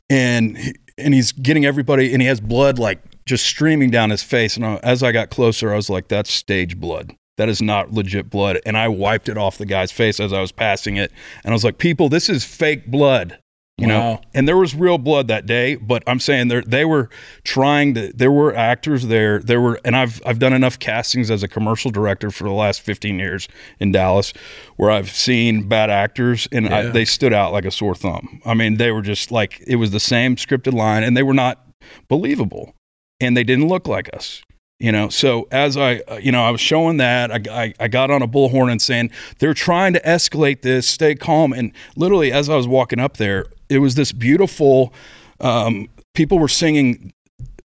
[0.09, 4.23] and he- and he's getting everybody, and he has blood like just streaming down his
[4.23, 4.57] face.
[4.57, 7.15] And as I got closer, I was like, "That's stage blood.
[7.37, 10.41] That is not legit blood." And I wiped it off the guy's face as I
[10.41, 11.11] was passing it,
[11.43, 13.39] and I was like, "People, this is fake blood."
[13.79, 17.09] You know, and there was real blood that day but i'm saying they they were
[17.43, 21.41] trying to there were actors there there were and i've i've done enough castings as
[21.41, 23.47] a commercial director for the last 15 years
[23.79, 24.31] in dallas
[24.75, 28.53] where i've seen bad actors and I, they stood out like a sore thumb i
[28.53, 31.65] mean they were just like it was the same scripted line and they were not
[32.07, 32.75] believable
[33.23, 34.43] and they didn't look like us
[34.83, 35.07] you know?
[35.07, 38.21] So as i uh, you know i was showing that I, I, I got on
[38.21, 40.87] a bullhorn and saying they're trying to escalate this.
[40.87, 41.53] Stay calm.
[41.53, 44.93] And literally as i was walking up there it was this beautiful
[45.39, 47.13] um, people were singing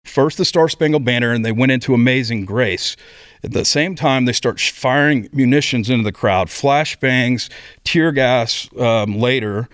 [0.04, 2.96] first the star spangled banner and they went into amazing grace.
[3.42, 7.50] At the same time they start firing munitions into the crowd flashbangs
[7.82, 9.68] tear gas um, later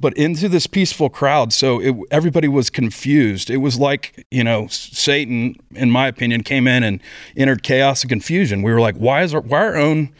[0.00, 1.52] but into this peaceful crowd.
[1.52, 3.50] So it, everybody was confused.
[3.50, 7.00] It was like, you know, Satan, in my opinion, came in and
[7.36, 8.62] entered chaos and confusion.
[8.62, 10.12] We were like, why is our, why our own,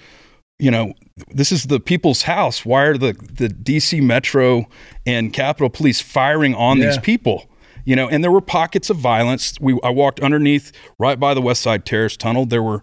[0.58, 0.94] you know,
[1.32, 2.64] this is the people's house.
[2.64, 4.68] Why are the, the DC Metro
[5.06, 7.48] and Capitol Police firing on these people?
[7.84, 9.54] You know, and there were pockets of violence.
[9.60, 12.44] We I walked underneath right by the West Side Terrace tunnel.
[12.44, 12.82] There were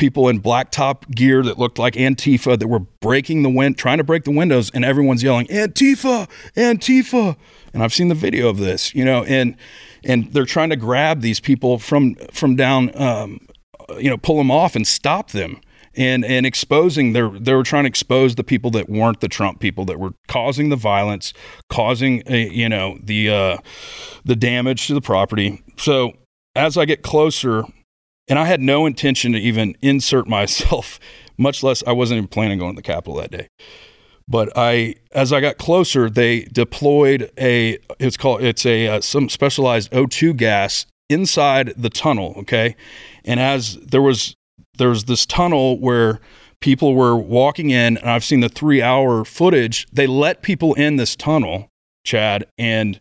[0.00, 4.04] people in blacktop gear that looked like Antifa that were breaking the wind, trying to
[4.04, 7.36] break the windows, and everyone's yelling Antifa, Antifa.
[7.72, 9.56] And I've seen the video of this, you know, and
[10.02, 13.46] and they're trying to grab these people from from down, um,
[13.98, 15.60] you know, pull them off and stop them.
[15.96, 19.58] And, and exposing they're they were trying to expose the people that weren't the Trump
[19.58, 21.34] people that were causing the violence,
[21.68, 23.56] causing you know the uh,
[24.24, 25.62] the damage to the property.
[25.76, 26.12] So
[26.54, 27.64] as I get closer,
[28.30, 30.98] and I had no intention to even insert myself,
[31.36, 33.48] much less I wasn't even planning on going to the Capitol that day.
[34.28, 39.28] But I, as I got closer, they deployed a it's called it's a uh, some
[39.28, 42.34] specialized O2 gas inside the tunnel.
[42.38, 42.76] Okay,
[43.24, 44.36] and as there was
[44.78, 46.20] there was this tunnel where
[46.60, 49.88] people were walking in, and I've seen the three hour footage.
[49.92, 51.68] They let people in this tunnel,
[52.04, 53.00] Chad, and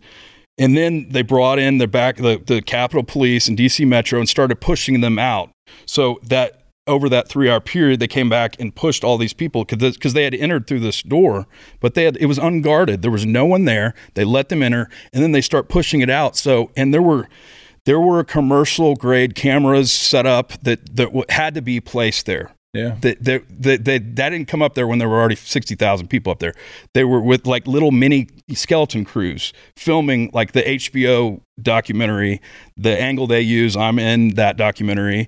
[0.59, 4.27] and then they brought in the back the, the Capitol Police and DC Metro and
[4.27, 5.49] started pushing them out.
[5.85, 9.63] So that over that three hour period, they came back and pushed all these people
[9.63, 11.47] because they had entered through this door,
[11.79, 13.01] but they had it was unguarded.
[13.01, 13.93] There was no one there.
[14.15, 16.35] They let them enter, and then they start pushing it out.
[16.35, 17.29] So and there were
[17.85, 22.97] there were commercial grade cameras set up that that had to be placed there Yeah.
[23.01, 26.07] that that that that that didn't come up there when there were already sixty thousand
[26.07, 26.53] people up there.
[26.93, 32.41] They were with like little mini skeleton crews filming like the HBO documentary,
[32.77, 33.75] the angle they use.
[33.75, 35.27] I'm in that documentary,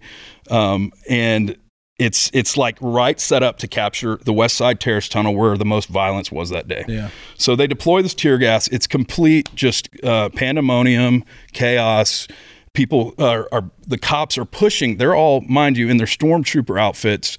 [0.51, 1.57] um, and
[2.01, 5.65] it's it's like right set up to capture the West Side Terrace Tunnel where the
[5.65, 6.83] most violence was that day.
[6.87, 7.09] Yeah.
[7.37, 8.67] So they deploy this tear gas.
[8.69, 11.23] It's complete, just uh, pandemonium,
[11.53, 12.27] chaos.
[12.73, 14.97] People are, are the cops are pushing.
[14.97, 17.37] They're all, mind you, in their stormtrooper outfits,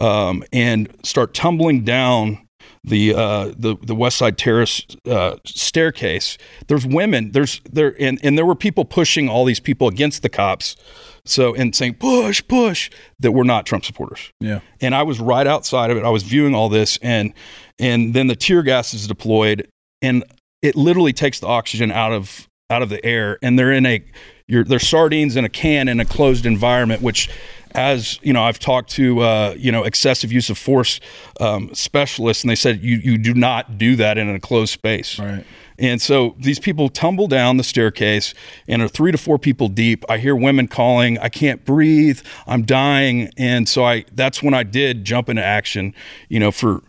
[0.00, 2.46] um, and start tumbling down
[2.82, 6.36] the uh, the the West Side Terrace uh, staircase.
[6.68, 7.32] There's women.
[7.32, 10.76] There's there and and there were people pushing all these people against the cops.
[11.24, 14.60] So and saying push push that were not Trump supporters Yeah.
[14.82, 16.04] and I was right outside of it.
[16.04, 17.32] I was viewing all this, and
[17.78, 19.66] and then the tear gas is deployed,
[20.02, 20.22] and
[20.60, 24.04] it literally takes the oxygen out of out of the air, and they're in a
[24.46, 27.30] you're they're sardines in a can in a closed environment, which.
[27.76, 31.00] As you know, I've talked to uh, you know excessive use of force
[31.40, 35.18] um, specialists, and they said you you do not do that in a closed space.
[35.18, 35.44] Right.
[35.78, 38.32] And so these people tumble down the staircase
[38.68, 40.04] and are three to four people deep.
[40.08, 43.30] I hear women calling, I can't breathe, I'm dying.
[43.36, 45.94] And so I that's when I did jump into action,
[46.28, 46.82] you know, for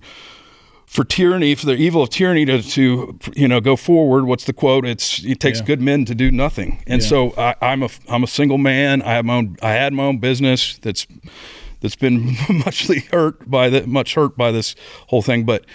[0.96, 4.26] for tyranny, for the evil of tyranny to, to you know go forward.
[4.26, 4.86] What's the quote?
[4.86, 5.66] It's it takes Yeah.
[5.66, 6.82] good men to do nothing.
[6.88, 7.08] And Yeah.
[7.08, 9.02] so I, I'm a I'm a single man.
[9.02, 11.06] I have my own I had my own business that's
[11.82, 14.76] that's been muchly hurt by the much hurt by this
[15.08, 15.44] whole thing.
[15.44, 15.66] But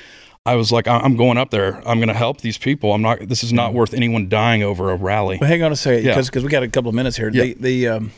[0.46, 1.76] I was like, I'm going up there.
[1.87, 2.94] I'm going to help these people.
[2.94, 3.28] I'm not.
[3.28, 5.37] This is not worth anyone dying over a rally.
[5.38, 6.18] Well, hang on a second, Yeah.
[6.18, 7.30] because we got a couple of minutes here.
[7.30, 8.12] The the um,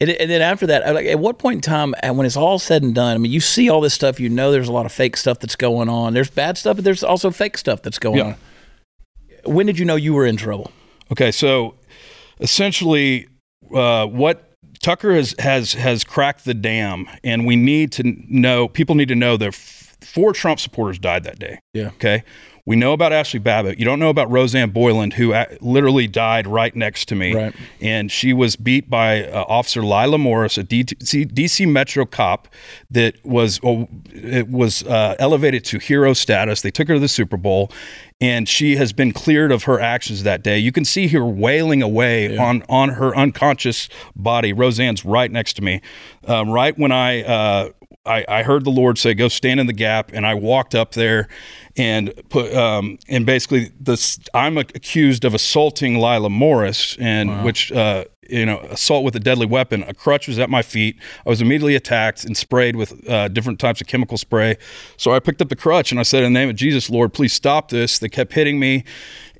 [0.00, 2.58] and, and then after that, like, at what point in time, and when it's all
[2.58, 4.18] said and done, I mean, you see all this stuff.
[4.20, 6.14] You know, there's a lot of fake stuff that's going on.
[6.14, 8.24] There's bad stuff, but there's also fake stuff that's going Yeah.
[8.24, 8.36] on.
[9.44, 10.70] When did you know you were in trouble?
[11.12, 11.74] Okay, so
[12.40, 13.26] essentially,
[13.74, 18.68] uh, what Tucker has has has cracked the dam, and we need to know.
[18.68, 21.58] People need to know that f- four Trump supporters died that day.
[21.74, 21.88] Yeah.
[21.88, 22.22] Okay.
[22.66, 23.78] We know about Ashley Babbitt.
[23.78, 27.34] You don't know about Rosanne Boyland, who literally died right next to me.
[27.34, 27.54] Right.
[27.80, 32.48] And she was beat by uh, Officer Lila Morris, a DC, DC Metro cop
[32.90, 36.60] that was oh, it was uh, elevated to hero status.
[36.60, 37.72] They took her to the Super Bowl,
[38.20, 40.58] and she has been cleared of her actions that day.
[40.58, 44.52] You can see her wailing away on on her unconscious body.
[44.52, 45.80] Rosanne's right next to me.
[46.26, 47.72] Um, right when I.
[48.06, 50.92] I, I heard the Lord say, "Go stand in the gap," and I walked up
[50.92, 51.28] there
[51.76, 54.18] and put um, and basically this.
[54.32, 59.46] I'm accused of assaulting Lila Morris, and which uh, you know, assault with a deadly
[59.46, 59.82] weapon.
[59.86, 60.96] A crutch was at my feet.
[61.26, 64.56] I was immediately attacked and sprayed with uh, different types of chemical spray.
[64.96, 67.12] So I picked up the crutch and I said, "In the name of Jesus, Lord,
[67.12, 68.84] please stop this." They kept hitting me.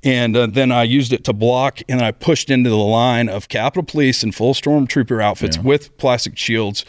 [0.03, 3.49] And uh, then I used it to block, and I pushed into the line of
[3.49, 6.85] Capitol Police in full stormtrooper outfits with plastic shields.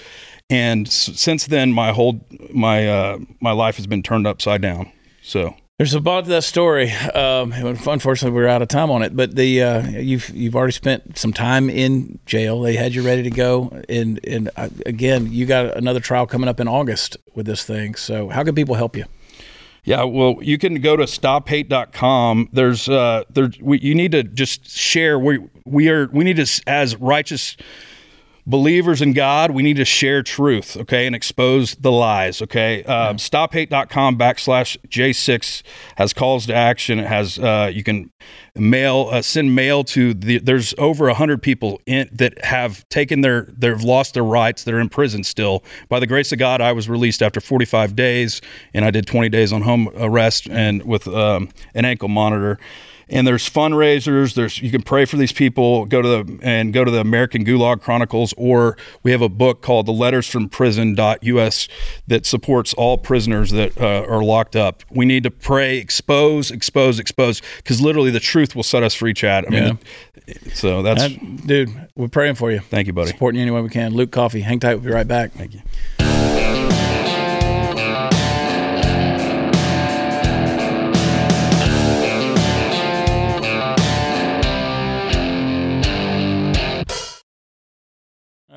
[0.53, 4.93] And s- since then, my whole my uh, my life has been turned upside down.
[5.23, 6.91] So There's a lot to that story.
[7.15, 9.17] Um, unfortunately, we're out of time on it.
[9.17, 12.61] But the uh, you've you've already spent some time in jail.
[12.61, 16.49] They had you ready to go, and and uh, again, you got another trial coming
[16.51, 17.95] up in August with this thing.
[17.95, 19.05] So, how can people help you?
[19.85, 22.51] Yeah, well, you can go to stophate.com.
[22.53, 26.63] There's uh there we, you need to just share we we are we need to
[26.67, 27.57] as righteous
[28.47, 32.83] believers in God, we need to share truth, okay, and expose the lies, okay.
[32.85, 35.63] Uh, Stophate.com backslash J6
[35.97, 36.99] has calls to action.
[36.99, 38.11] It has uh, you can
[38.55, 40.39] mail uh, send mail to the.
[40.39, 44.65] There's over a hundred people in that have taken their they've lost their rights.
[44.65, 45.63] They're in prison still.
[45.89, 48.41] By the grace of God, I was released after 45 days,
[48.75, 52.59] and I did 20 days on home arrest and with um, an ankle monitor
[53.09, 56.85] and there's fundraisers there's you can pray for these people go to the and go
[56.85, 61.69] to the american gulag chronicles or we have a book called the letters from prison.us
[62.07, 66.99] that supports all prisoners that uh, are locked up we need to pray expose expose
[66.99, 69.79] expose because literally the truth will set us free chad i mean
[70.55, 72.61] so that's That- dude, we're praying for you.
[72.61, 73.93] thank you buddy Supporting you any way we can.
[73.93, 74.75] Luke Coffee, hang tight.
[74.77, 75.33] We'll be right back.
[75.33, 75.61] thank you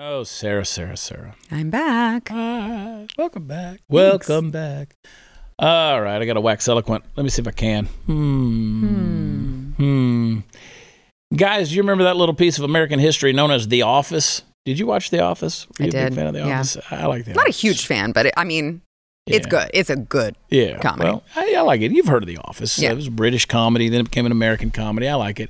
[0.07, 1.35] Oh, Sarah, Sarah, Sarah.
[1.49, 2.29] I'm back.
[2.29, 3.07] Hi.
[3.17, 3.79] Welcome back.
[3.89, 4.95] Welcome back.
[5.57, 7.05] All right, I got to wax eloquent.
[7.15, 7.85] Let me see if I can.
[8.05, 8.85] Hmm.
[8.85, 9.71] Hmm.
[9.71, 10.39] hmm.
[11.35, 14.43] Guys, you remember that little piece of American history known as The Office?
[14.63, 15.65] Did you watch The Office?
[15.69, 16.59] Were I you a big did, fan of The yeah.
[16.59, 16.77] Office?
[16.91, 18.83] I like The Not a huge fan, but it, I mean,
[19.25, 19.49] it's Yeah.
[19.49, 19.71] good.
[19.73, 20.35] It's a good.
[20.51, 21.09] Yeah, comedy.
[21.09, 21.91] Well, I, I like it.
[21.91, 22.77] You've heard of The Office?
[22.77, 22.91] Yeah.
[22.91, 25.07] It was a British comedy, then it became an American comedy.
[25.07, 25.49] I like it.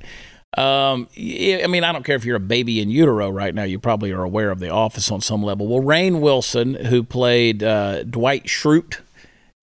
[0.56, 3.64] Um, I mean, I don't care if you're a baby in utero right now.
[3.64, 5.66] You probably are aware of The Office on some level.
[5.66, 9.00] Well, Rainn Wilson, who played uh, Dwight Schrute,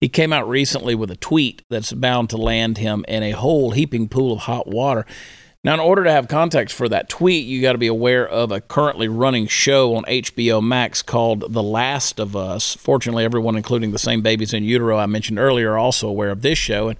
[0.00, 3.70] he came out recently with a tweet that's bound to land him in a whole
[3.70, 5.06] heaping pool of hot water.
[5.64, 8.52] Now, in order to have context for that tweet, you got to be aware of
[8.52, 12.76] a currently running show on HBO Max called The Last of Us.
[12.76, 16.42] Fortunately, everyone, including the same babies in utero I mentioned earlier, are also aware of
[16.42, 16.88] this show.
[16.88, 16.98] And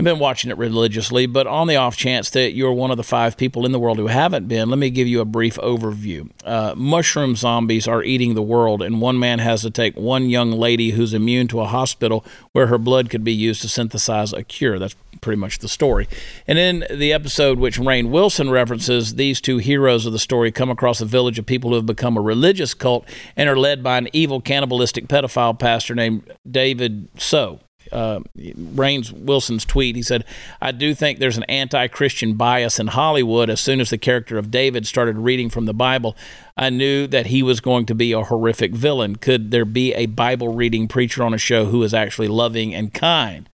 [0.00, 3.02] I've been watching it religiously, but on the off chance that you're one of the
[3.02, 6.30] five people in the world who haven't been, let me give you a brief overview.
[6.42, 10.52] Uh, mushroom zombies are eating the world, and one man has to take one young
[10.52, 14.42] lady who's immune to a hospital where her blood could be used to synthesize a
[14.42, 14.78] cure.
[14.78, 16.08] That's pretty much the story.
[16.46, 20.70] And in the episode which Rainn Wilson references, these two heroes of the story come
[20.70, 23.04] across a village of people who have become a religious cult
[23.36, 27.60] and are led by an evil cannibalistic pedophile pastor named David So
[27.92, 28.20] uh,
[28.56, 29.96] Rains Wilson's tweet.
[29.96, 30.24] He said,
[30.60, 33.50] I do think there's an anti Christian bias in Hollywood.
[33.50, 36.16] As soon as the character of David started reading from the Bible,
[36.56, 39.16] I knew that he was going to be a horrific villain.
[39.16, 42.92] Could there be a Bible reading preacher on a show who is actually loving and
[42.92, 43.48] kind?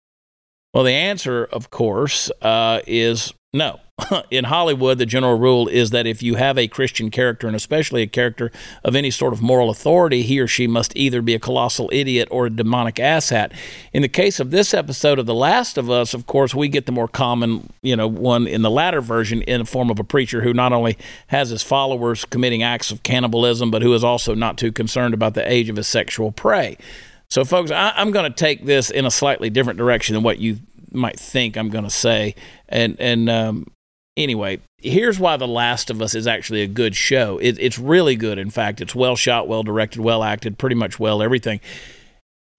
[0.73, 3.79] Well, the answer, of course, uh, is no.
[4.31, 8.03] in Hollywood, the general rule is that if you have a Christian character, and especially
[8.03, 8.51] a character
[8.83, 12.27] of any sort of moral authority, he or she must either be a colossal idiot
[12.29, 13.51] or a demonic asshat.
[13.93, 16.85] In the case of this episode of The Last of Us, of course, we get
[16.85, 20.03] the more common, you know, one in the latter version in the form of a
[20.03, 24.35] preacher who not only has his followers committing acts of cannibalism, but who is also
[24.35, 26.77] not too concerned about the age of his sexual prey.
[27.29, 30.37] So, folks, I, I'm going to take this in a slightly different direction than what
[30.37, 30.59] you
[30.93, 32.35] might think I'm going to say,
[32.69, 33.67] and and um,
[34.17, 37.37] anyway, here's why The Last of Us is actually a good show.
[37.37, 38.37] It, it's really good.
[38.37, 41.61] In fact, it's well shot, well directed, well acted, pretty much well everything.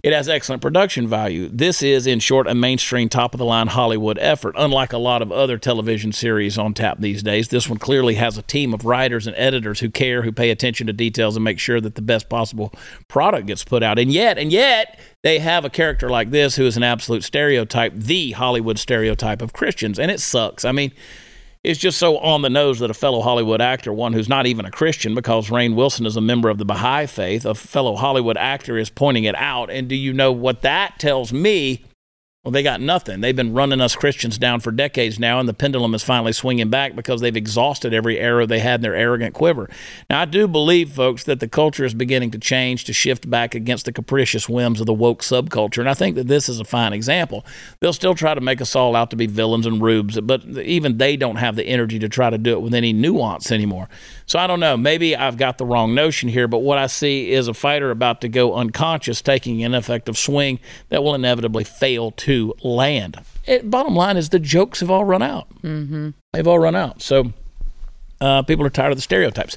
[0.04, 1.48] It has excellent production value.
[1.52, 4.54] This is, in short, a mainstream, top of the line Hollywood effort.
[4.56, 8.38] Unlike a lot of other television series on tap these days, this one clearly has
[8.38, 11.58] a team of writers and editors who care, who pay attention to details, and make
[11.58, 12.72] sure that the best possible
[13.08, 13.98] product gets put out.
[13.98, 17.92] And yet, and yet, they have a character like this who is an absolute stereotype,
[17.92, 19.98] the Hollywood stereotype of Christians.
[19.98, 20.64] And it sucks.
[20.64, 20.92] I mean,
[21.64, 24.64] it's just so on the nose that a fellow Hollywood actor, one who's not even
[24.64, 28.36] a Christian, because Rainn Wilson is a member of the Baha'i faith, a fellow Hollywood
[28.36, 29.70] actor is pointing it out.
[29.70, 31.84] And do you know what that tells me?
[32.48, 33.20] Well, they got nothing.
[33.20, 36.70] They've been running us Christians down for decades now, and the pendulum is finally swinging
[36.70, 39.68] back because they've exhausted every arrow they had in their arrogant quiver.
[40.08, 43.54] Now, I do believe, folks, that the culture is beginning to change to shift back
[43.54, 46.64] against the capricious whims of the woke subculture, and I think that this is a
[46.64, 47.44] fine example.
[47.80, 50.96] They'll still try to make us all out to be villains and rubes, but even
[50.96, 53.90] they don't have the energy to try to do it with any nuance anymore.
[54.24, 54.78] So I don't know.
[54.78, 58.22] Maybe I've got the wrong notion here, but what I see is a fighter about
[58.22, 63.20] to go unconscious, taking an effective swing that will inevitably fail to land.
[63.46, 65.48] It, bottom line is the jokes have all run out.
[65.62, 66.10] Mm-hmm.
[66.32, 67.02] They've all run out.
[67.02, 67.32] So
[68.20, 69.56] uh, people are tired of the stereotypes.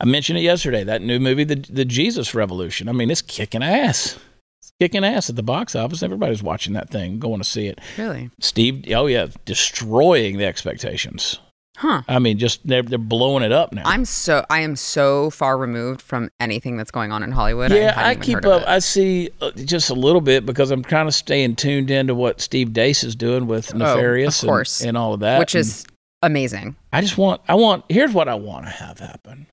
[0.00, 0.84] I mentioned it yesterday.
[0.84, 2.88] That new movie, the the Jesus Revolution.
[2.88, 4.18] I mean, it's kicking ass.
[4.60, 6.02] It's kicking ass at the box office.
[6.02, 7.80] Everybody's watching that thing, going to see it.
[7.96, 8.30] Really?
[8.40, 11.38] Steve, oh yeah, destroying the expectations.
[11.76, 12.02] Huh.
[12.06, 13.82] I mean, just they're they're blowing it up now.
[13.84, 17.72] I'm so I am so far removed from anything that's going on in Hollywood.
[17.72, 18.62] yeah, hadn't I, keep up.
[18.66, 22.40] I see uh, just a little bit because I'm kind of staying tuned into what
[22.40, 25.40] Steve Deace is doing with Nefarious Oh, and, and all of that.
[25.40, 25.84] which And is
[26.22, 26.76] amazing.
[26.92, 29.48] I just want I want here's what I want to have happen.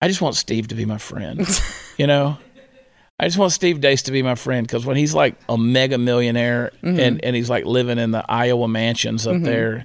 [0.00, 1.46] I just want Steve to be my friend.
[1.98, 2.38] you know,
[3.18, 5.98] I just want Steve Deace to be my friend because when he's like a mega
[5.98, 6.98] millionaire Mm-hmm.
[6.98, 9.84] and and he's like living in the Iowa mansions up there,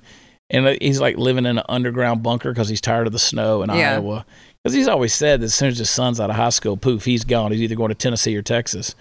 [0.50, 3.70] and he's like living in an underground bunker because he's tired of the snow in
[3.70, 3.94] Yeah.
[3.96, 4.26] Iowa.
[4.64, 7.06] Because he's always said that as soon as his son's out of high school, poof,
[7.06, 7.52] he's gone.
[7.52, 8.96] He's either going to Tennessee or Texas.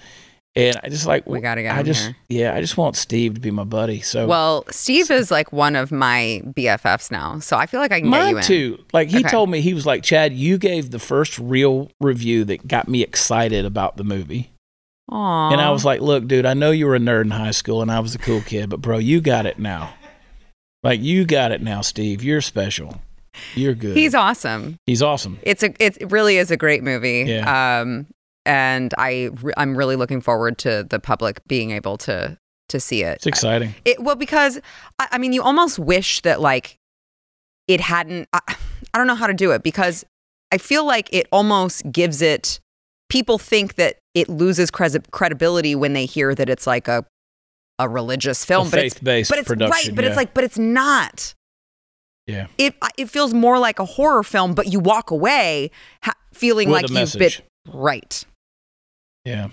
[0.57, 2.17] And I just like We gotta get I him just here.
[2.29, 4.01] yeah, I just want Steve to be my buddy.
[4.03, 8.01] So Well, Steve is like one of my BFFs now, so I feel like I
[8.01, 8.43] can get you Mine in.
[8.45, 8.85] too.
[8.93, 9.29] Like he Okay.
[9.31, 13.03] told me, he was like, Chad, you gave the first real review that got me
[13.03, 14.51] excited about the movie.
[15.11, 15.53] Aww.
[15.53, 17.83] And I was like, look, dude, I know you were a nerd in high school
[17.83, 19.95] and I was a cool kid, but bro, you got it now.
[20.85, 22.23] Like you got it now, Steve.
[22.23, 23.01] You're special.
[23.55, 23.97] You're good.
[23.97, 24.79] he's awesome.
[24.87, 25.39] He's awesome.
[25.43, 27.25] It's a it really is a great movie.
[27.27, 27.81] Yeah.
[27.81, 28.07] Um,
[28.47, 33.17] and I I'm really looking forward to the public being able to to see it.
[33.17, 33.75] It's exciting.
[33.85, 34.61] It well because
[34.99, 36.79] I, I mean you almost wish that like
[37.67, 38.29] it hadn't.
[38.33, 38.41] I,
[38.93, 40.05] I don't know how to do it because
[40.53, 42.61] I feel like it almost gives it.
[43.09, 47.05] People think that it loses credi- credibility when they hear that it's like a
[47.79, 50.09] a religious film, A but it's faith-based but it's production, right, but yeah.
[50.11, 51.35] it's like but it's not.
[52.27, 52.47] Yeah.
[52.57, 55.71] It it feels more like a horror film, but you walk away
[56.03, 57.43] ha- feeling With like you've message.
[57.67, 58.25] been right.
[59.25, 59.49] Yeah.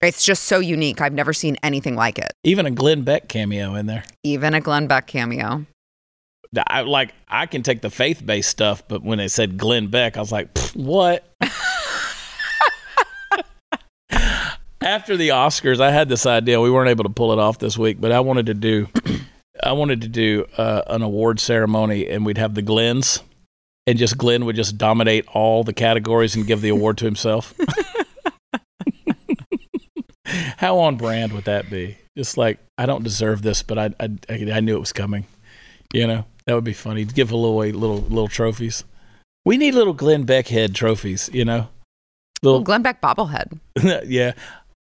[0.00, 1.00] It's just so unique.
[1.00, 2.32] I've never seen anything like it.
[2.42, 4.04] Even a Glenn Beck cameo in there.
[4.24, 5.66] Even a Glenn Beck cameo.
[6.66, 10.16] I, like I can take the faith based stuff, but when they said Glenn Beck,
[10.16, 11.28] I was like, what?
[14.82, 16.60] After the Oscars, I had this idea.
[16.60, 18.88] We weren't able to pull it off this week, but I wanted to do,
[19.62, 23.22] I wanted to do uh, an award ceremony, and we'd have the Glens,
[23.86, 27.54] and just Glenn would just dominate all the categories and give the award to himself.
[30.56, 31.98] How on brand would that be?
[32.16, 35.26] Just like I don't deserve this, but I I, I knew it was coming.
[35.92, 37.04] You know, that would be funny.
[37.04, 38.84] Give away little little trophies.
[39.44, 41.28] We need little Glenn Beck head trophies.
[41.32, 41.68] You know,
[42.42, 43.58] little Glenn Beck bobblehead.
[44.06, 44.32] yeah.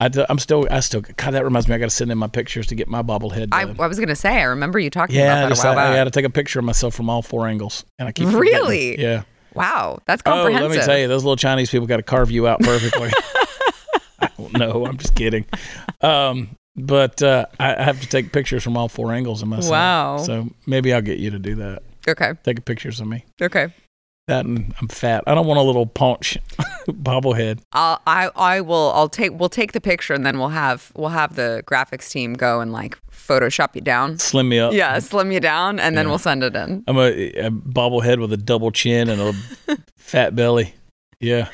[0.03, 2.27] I I'm still I still God that reminds me I got to send in my
[2.27, 3.61] pictures to get my bobblehead I.
[3.61, 6.03] I was gonna say I remember you talking yeah, about that while I, I got
[6.05, 8.41] to take a picture of myself from all four angles, and I keep forgetting.
[8.41, 9.01] Really?
[9.01, 9.23] yeah.
[9.53, 10.71] Wow, that's Oh, comprehensive.
[10.71, 13.11] let me tell you, those little Chinese people got to carve you out perfectly.
[14.19, 14.85] I don't know.
[14.87, 15.45] I'm just kidding.
[16.01, 19.71] Um, but uh, I I have to take pictures from all four angles of myself.
[19.71, 20.17] Wow.
[20.17, 21.83] So maybe I'll get you to do that.
[22.07, 23.23] Okay, Take pictures of me.
[23.41, 23.67] okay.
[24.27, 25.23] That and I'm fat.
[25.27, 26.37] I don't want a little paunch
[26.87, 27.59] bobblehead.
[27.73, 31.09] I'll, I I will I'll take we'll take the picture and then we'll have we'll
[31.09, 34.17] have the graphics team go and like Photoshop you down.
[34.19, 34.71] Slim me up.
[34.73, 36.09] Yeah, slim you down and then Yeah.
[36.09, 36.83] we'll send it in.
[36.87, 40.73] I'm a, a bobblehead with a double chin and a fat belly.
[41.19, 41.49] Yeah,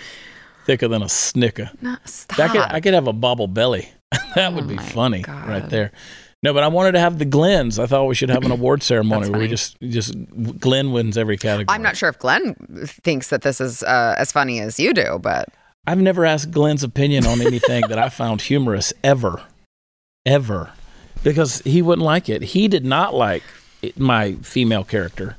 [0.66, 1.72] thicker than a snicker.
[1.82, 2.52] No, I stop.
[2.52, 3.90] could, I could have a bobble belly.
[4.36, 5.48] that would Oh be funny God.
[5.48, 5.92] right there.
[6.42, 7.80] No, but I wanted to have the Glens.
[7.80, 10.14] I thought we should have an award ceremony where we just just
[10.60, 11.74] Glenn wins every category.
[11.74, 15.20] I'm not sure if Glenn thinks that this is uh, as funny as you do,
[15.22, 15.50] but
[15.86, 19.42] I've never asked Glenn's opinion on anything that I found humorous ever,
[20.26, 20.72] ever,
[21.24, 22.42] because he wouldn't like it.
[22.42, 23.44] He did not like
[23.82, 25.36] it, my female character.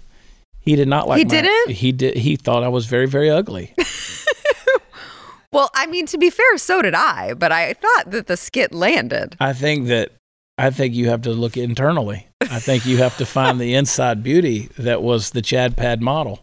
[0.60, 1.18] He did not like.
[1.18, 1.70] He my- didn't?
[1.76, 2.16] He did.
[2.16, 3.74] He thought I was very, very ugly.
[5.52, 8.74] well, I mean to be fair, so did I, but I thought that the skit
[8.74, 9.36] landed.
[9.40, 10.12] I think that.
[10.60, 12.26] I think you have to look internally.
[12.42, 16.40] I think you have to find the inside beauty that was the Chad Pad model.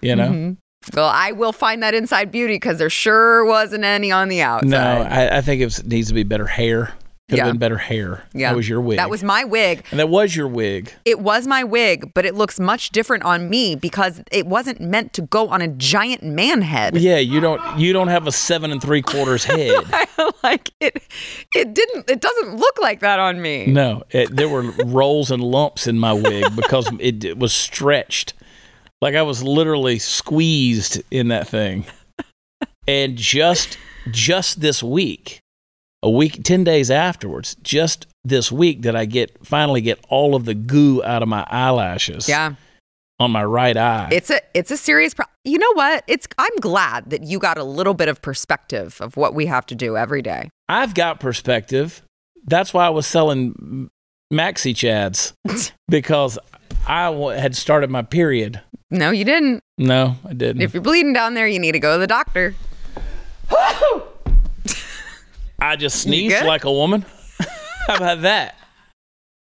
[0.00, 0.28] You know.
[0.28, 0.56] Mhm.
[0.94, 4.68] Well, I will find that inside beauty because there sure wasn't any on the outside.
[4.70, 6.94] No, I, I think it was- needs to be better hair.
[7.30, 7.44] Could Yeah.
[7.44, 8.24] have been better hair.
[8.34, 8.96] yeah, That was your wig.
[8.98, 9.84] That was my wig.
[9.92, 10.92] and that was your wig.
[11.04, 15.12] It was my wig, but it looks much different on me because it wasn't meant
[15.14, 16.96] to go on a giant man head.
[16.96, 19.72] Yeah, you don't you don't have a seven and three quarters head.
[20.42, 21.02] like it,
[21.54, 22.10] it didn't.
[22.10, 23.66] It doesn't look like that on me.
[23.66, 28.34] No, it, there were rolls and lumps in my wig because it, it was stretched.
[29.00, 31.86] Like I was literally squeezed in that thing.
[32.88, 33.78] And just
[34.10, 35.40] just this week,
[36.02, 40.44] a week, 10 days afterwards, just this week did I get finally get all of
[40.44, 42.54] the goo out of my eyelashes Yeah,
[43.18, 44.08] on my right eye.
[44.12, 45.14] it's a it's a serious.
[45.14, 46.04] Pro- you know what?
[46.06, 46.26] It's.
[46.38, 49.74] I'm glad that you got a little bit of perspective of what we have to
[49.74, 50.50] do every day.
[50.68, 52.02] I've got perspective.
[52.46, 53.88] That's why I was selling
[54.32, 55.32] maxi chads
[55.88, 56.38] because
[56.86, 58.60] I had started my period.
[58.90, 59.60] No, you didn't.
[59.78, 60.62] No, I didn't.
[60.62, 62.54] If you're bleeding down there, you need to go to the doctor.
[65.60, 67.04] I just sneezed like a woman.
[67.86, 68.56] How about that?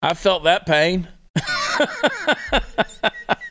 [0.02, 1.08] I felt that pain.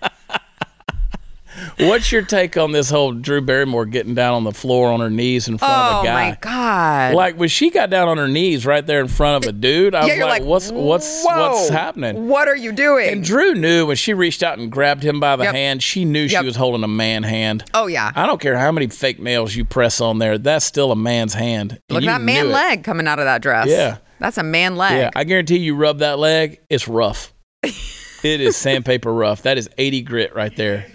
[1.79, 5.11] What's your take on this whole Drew Barrymore getting down on the floor on her
[5.11, 6.11] knees in front of Oh a guy?
[6.27, 7.15] Oh my god!
[7.15, 9.95] Like when she got down on her knees right there in front of a dude,
[9.95, 13.09] I yeah, was like, like, "What's what's what's happening?" What are you doing?
[13.09, 15.55] And Drew knew when she reached out and grabbed him by the Yep.
[15.55, 16.41] hand, she knew Yep.
[16.41, 17.65] she was holding a man hand.
[17.75, 20.93] oh yeah, I don't care how many fake nails you press on there, that's still
[20.93, 21.81] a man's hand.
[21.89, 22.55] Look at that man knew it.
[22.55, 23.69] leg coming out of that dress.
[23.69, 23.99] Yeah.
[24.19, 24.93] that's a man leg.
[24.99, 27.33] Yeah, I guarantee you rub that leg, it's rough.
[27.63, 29.43] it is sandpaper rough.
[29.43, 30.87] That is 80 grit right there.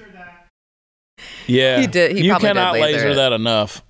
[1.48, 1.80] Yeah.
[1.80, 3.84] He did- he you probably did cannot laser laser that enough.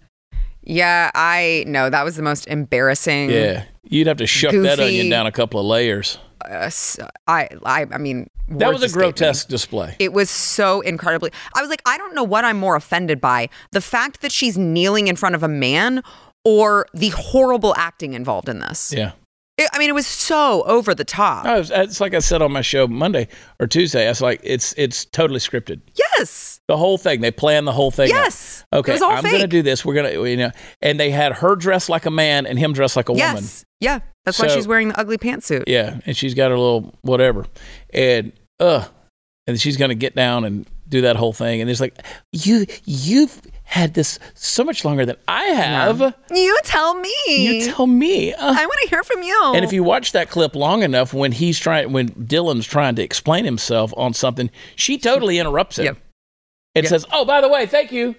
[0.64, 3.30] Yeah, I know that was the most embarrassing.
[3.30, 3.64] Yeah.
[3.90, 6.18] You'd have to shuck that onion down a couple of layers.
[6.44, 6.70] uh,
[7.28, 8.92] I, I, I mean, That was a me.
[8.94, 9.96] grotesque display.
[10.00, 11.32] It was so incredibly.
[11.56, 14.58] I was like, I don't know what I'm more offended by the fact that she's
[14.58, 16.04] kneeling in front of a man
[16.44, 18.94] or the horrible acting involved in this.
[18.96, 19.12] Yeah.
[19.58, 21.46] It- I mean, it was so over the top.
[21.46, 23.28] No, it's, it's like I said on my show Monday
[23.60, 24.06] or Tuesday.
[24.06, 25.82] I was like, it's it's totally scripted.
[25.96, 26.60] yes.
[26.68, 27.22] The whole thing.
[27.22, 28.12] They planned the whole thing.
[28.12, 28.16] out.
[28.16, 28.66] Yes.
[28.74, 29.86] Okay, was all I'm gonna do this.
[29.86, 30.52] We're gonna, you know,
[30.82, 33.44] and they had her dressed like a man and him dressed like a woman.
[33.80, 34.00] Yeah.
[34.26, 35.64] That's why she's wearing the ugly pantsuit.
[35.68, 37.46] Yeah, and she's got her little whatever,
[37.94, 38.84] and uh,
[39.48, 41.96] and she's gonna get down and do that whole thing, and it's like
[42.34, 46.14] you you've had this so much longer than I have.
[46.34, 47.14] You tell me.
[47.28, 48.34] You tell me.
[48.34, 49.52] Uh, I want to hear from you.
[49.56, 53.04] and if you watch that clip long enough, when he's trying, when Dylan's trying to
[53.04, 55.86] explain himself on something, she totally interrupts him.
[55.86, 55.98] Yep.
[56.76, 56.90] It Yep.
[56.90, 58.16] says, "Oh, by the way, thank you."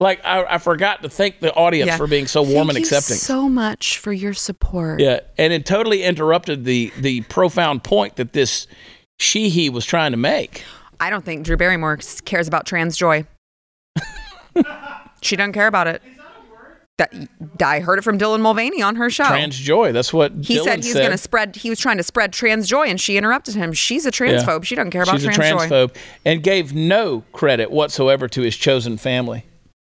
[0.00, 1.96] Like I, I forgot to thank the audience Yeah.
[1.96, 3.16] for being so warm Thank and you accepting.
[3.16, 5.00] so much for your support.
[5.00, 8.66] Yeah, and it totally interrupted the the profound point that this
[9.18, 10.62] she he was trying to make.
[11.00, 13.26] I don't think Drew Barrymore cares about trans joy.
[15.22, 16.02] she doesn't care about it.
[16.98, 17.14] That
[17.62, 19.22] I heard it from Dylan Mulvaney on her show.
[19.24, 19.92] Trans joy.
[19.92, 21.54] That's what he Dylan said he was going to spread.
[21.54, 23.72] He was trying to spread trans joy, and she interrupted him.
[23.72, 24.64] She's a transphobe.
[24.64, 25.68] She doesn't care about She's a trans joy.
[25.68, 25.94] transphobe
[26.24, 29.44] and gave no credit whatsoever to his chosen family.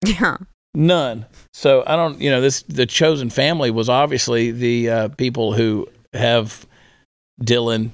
[0.06, 0.36] Yeah,
[0.76, 1.26] None.
[1.54, 2.20] So I don't.
[2.20, 6.68] You know, this the chosen family was obviously the uh, people who have
[7.42, 7.94] Dylan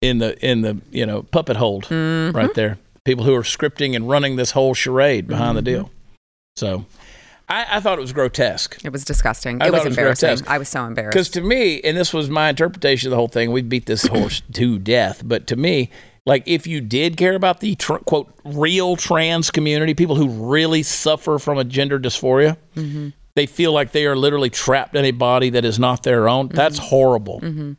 [0.00, 2.34] in the in the you know puppet hold Mhm.
[2.34, 2.78] right there.
[3.04, 5.82] People who are scripting and running this whole charade behind the Mm-hmm.
[5.84, 5.90] deal.
[6.56, 6.84] So
[7.48, 8.78] I, I thought it was grotesque.
[8.84, 9.60] it was disgusting.
[9.62, 10.46] I it was thought it was embarrassing.
[10.48, 11.14] I was so embarrassed.
[11.14, 14.06] Because to me, and this was my interpretation of the whole thing, we beat this
[14.06, 15.22] horse to death.
[15.24, 15.90] But to me,
[16.26, 20.82] like if you did care about the tr- quote real trans community, people who really
[20.82, 23.08] suffer from a gender dysphoria, Mm-hmm.
[23.36, 26.48] they feel like they are literally trapped in a body that is not their own.
[26.48, 27.40] That's horrible.
[27.40, 27.76] Mhm.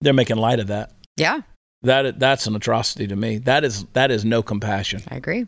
[0.00, 0.90] They're making light of that.
[1.16, 1.42] yeah,
[1.84, 3.38] That that's an atrocity to me.
[3.38, 5.02] That is that is no compassion.
[5.08, 5.46] I agree.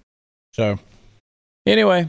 [0.55, 0.79] So
[1.67, 2.09] Anyway,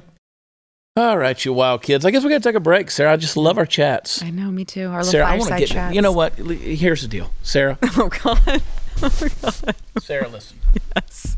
[0.95, 2.05] all right, you wild kids.
[2.05, 3.13] I guess we got to take a break, Sara.
[3.13, 4.21] I just love our chats.
[4.21, 4.85] I know, me too.
[4.87, 5.73] Our little Sara, I want to fireside get.
[5.73, 5.95] chats.
[5.95, 6.33] You know what?
[6.35, 7.77] Here's the deal, Sara.
[7.97, 8.61] Oh God.
[9.01, 9.75] Oh God.
[9.99, 10.57] Sara, listen.
[10.95, 11.37] Yes.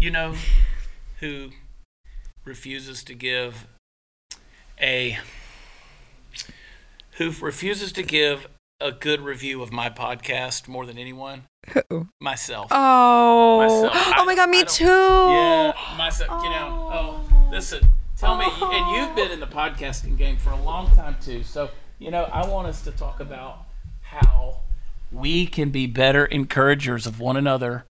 [0.00, 0.34] You know
[1.18, 1.50] who
[2.44, 3.66] refuses to give
[4.80, 5.18] a
[7.12, 8.46] who refuses to give
[8.80, 11.44] a good review of my podcast more than anyone?
[11.72, 12.08] Who?
[12.20, 12.68] Myself.
[12.70, 13.58] Oh.
[13.58, 13.92] Myself.
[13.94, 14.84] I- oh my God, me too.
[14.84, 16.42] Yeah, myself.
[16.42, 16.90] You know.
[16.92, 17.86] Oh, listen.
[18.16, 18.70] Tell me, oh.
[18.72, 21.42] and you've been in the podcasting game for a long time too.
[21.42, 23.64] So you know, I want us to talk about
[24.00, 24.60] how
[25.12, 27.84] we can be better encouragers of one another,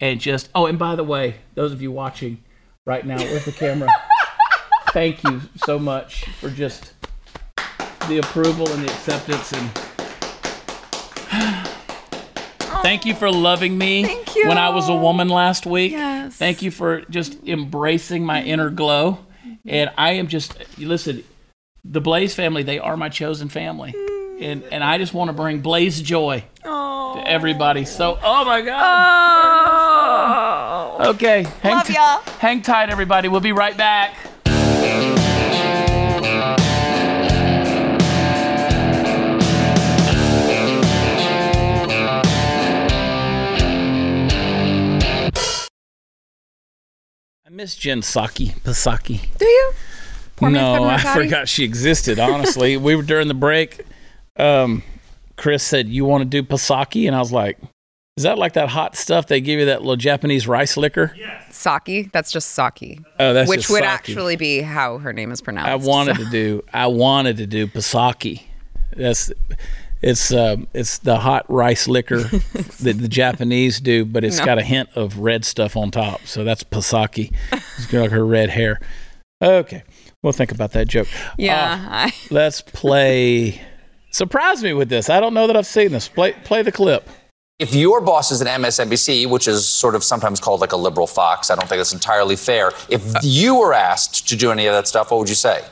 [0.00, 0.50] and just.
[0.54, 2.42] Oh, and by the way, those of you watching
[2.84, 3.88] right now with the camera,
[4.90, 6.92] thank you so much for just
[8.08, 9.85] the approval and the acceptance and.
[12.86, 14.46] Thank you for loving me Thank you.
[14.46, 15.90] when I was a woman last week.
[15.90, 16.36] Yes.
[16.36, 19.18] Thank you for just embracing my inner glow.
[19.64, 21.24] And I am just listen,
[21.84, 23.92] the Blaze family, they are my chosen family.
[23.92, 24.40] Mm.
[24.40, 27.86] And and I just want to bring Blaze joy to everybody.
[27.86, 28.76] So oh my God.
[31.00, 31.10] Oh.
[31.10, 31.42] Okay.
[31.62, 32.20] Hang Love ti- ya.
[32.38, 33.26] Hang tight, everybody.
[33.26, 34.14] We'll be right back.
[47.56, 48.54] Miss Jen Psaki.
[48.60, 49.26] Pasaki.
[49.38, 49.72] Do you?
[50.36, 52.18] Pour me a no, I forgot she existed.
[52.18, 53.80] Honestly, we were during the break.
[54.38, 54.82] Um,
[55.36, 57.58] Chris said, "You want to do Pasaki?" And I was like,
[58.18, 61.16] "Is that like that hot stuff they give you that little Japanese rice liquor?"
[61.50, 62.10] Saki.
[62.12, 63.00] That's just Saki.
[63.18, 63.88] Oh, that's which just would sake.
[63.88, 65.70] actually be how her name is pronounced.
[65.70, 66.62] I wanted so- to do.
[66.74, 68.42] I wanted to do Pasaki.
[68.94, 69.32] That's
[70.02, 72.18] it's um it's the hot rice liquor
[72.80, 74.44] that the Japanese do, but it's No.
[74.44, 76.26] got a hint of red stuff on top.
[76.26, 77.32] So that's Pasaki.
[77.52, 78.80] It's got like her red hair.
[79.42, 79.82] Okay,
[80.22, 81.08] we'll think about that joke.
[81.36, 81.54] Yeah.
[81.72, 83.60] Uh, I, let's play.
[84.12, 85.10] Surprise me with this.
[85.10, 86.08] I don't know that I've seen this.
[86.08, 87.08] Play play the clip.
[87.58, 91.06] If your boss is at MSNBC, which is sort of sometimes called like a liberal
[91.06, 92.70] fox, I don't think that's entirely fair.
[92.90, 95.64] If you were asked to do any of that stuff, what would you say?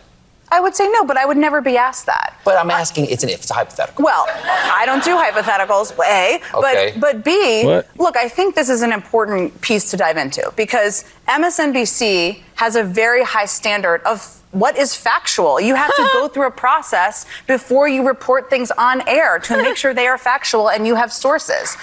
[0.55, 2.39] I would say no, but I would never be asked that.
[2.45, 4.05] But I'm asking, it's an if, it's a hypothetical.
[4.05, 6.41] Well, I don't do hypotheticals, A.
[6.57, 6.93] Okay.
[6.95, 7.89] But but B, What?
[7.99, 12.83] look, I think this is an important piece to dive into because MSNBC has a
[12.83, 15.61] very high standard of what is factual.
[15.61, 19.77] You have to go through a process before you report things on air to make
[19.77, 21.77] sure they are factual and you have sources.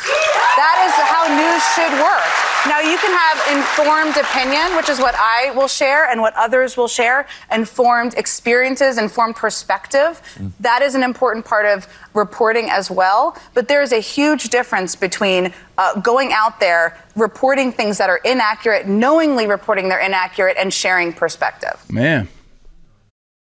[0.57, 2.51] That is how news should work.
[2.67, 6.77] Now, you can have informed opinion, which is what I will share and what others
[6.77, 10.21] will share, informed experiences, informed perspective.
[10.59, 13.37] That is an important part of reporting as well.
[13.53, 18.21] But there is a huge difference between uh, going out there, reporting things that are
[18.23, 21.83] inaccurate, knowingly reporting they're inaccurate, and sharing perspective.
[21.89, 22.27] Man.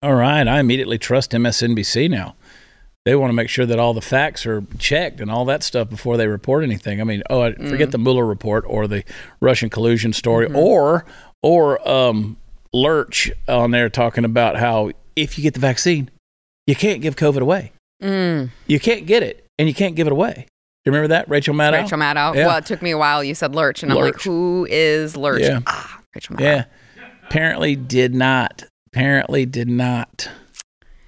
[0.01, 0.47] All right.
[0.47, 2.35] I immediately trust MSNBC now.
[3.05, 5.89] They want to make sure that all the facts are checked and all that stuff
[5.89, 6.99] before they report anything.
[6.99, 9.03] I mean, oh, I forget the Mueller report or the
[9.39, 11.05] Russian collusion story or
[11.43, 12.37] or um,
[12.73, 16.09] Lurch on there talking about how if you get the vaccine,
[16.65, 17.73] you can't give COVID away.
[18.01, 20.47] mm, You can't get it and you can't give it away.
[20.83, 21.83] You remember that, Rachel Maddow?
[21.83, 22.33] Rachel Maddow.
[22.35, 22.47] Yeah.
[22.47, 23.23] Well, it took me a while.
[23.23, 25.41] You said Lurch, and I'm like, who is Lurch?
[25.43, 25.59] Yeah.
[25.67, 26.41] Ah, Rachel Maddow.
[26.41, 26.65] Yeah.
[27.29, 28.63] Apparently did not.
[28.87, 30.29] Apparently did not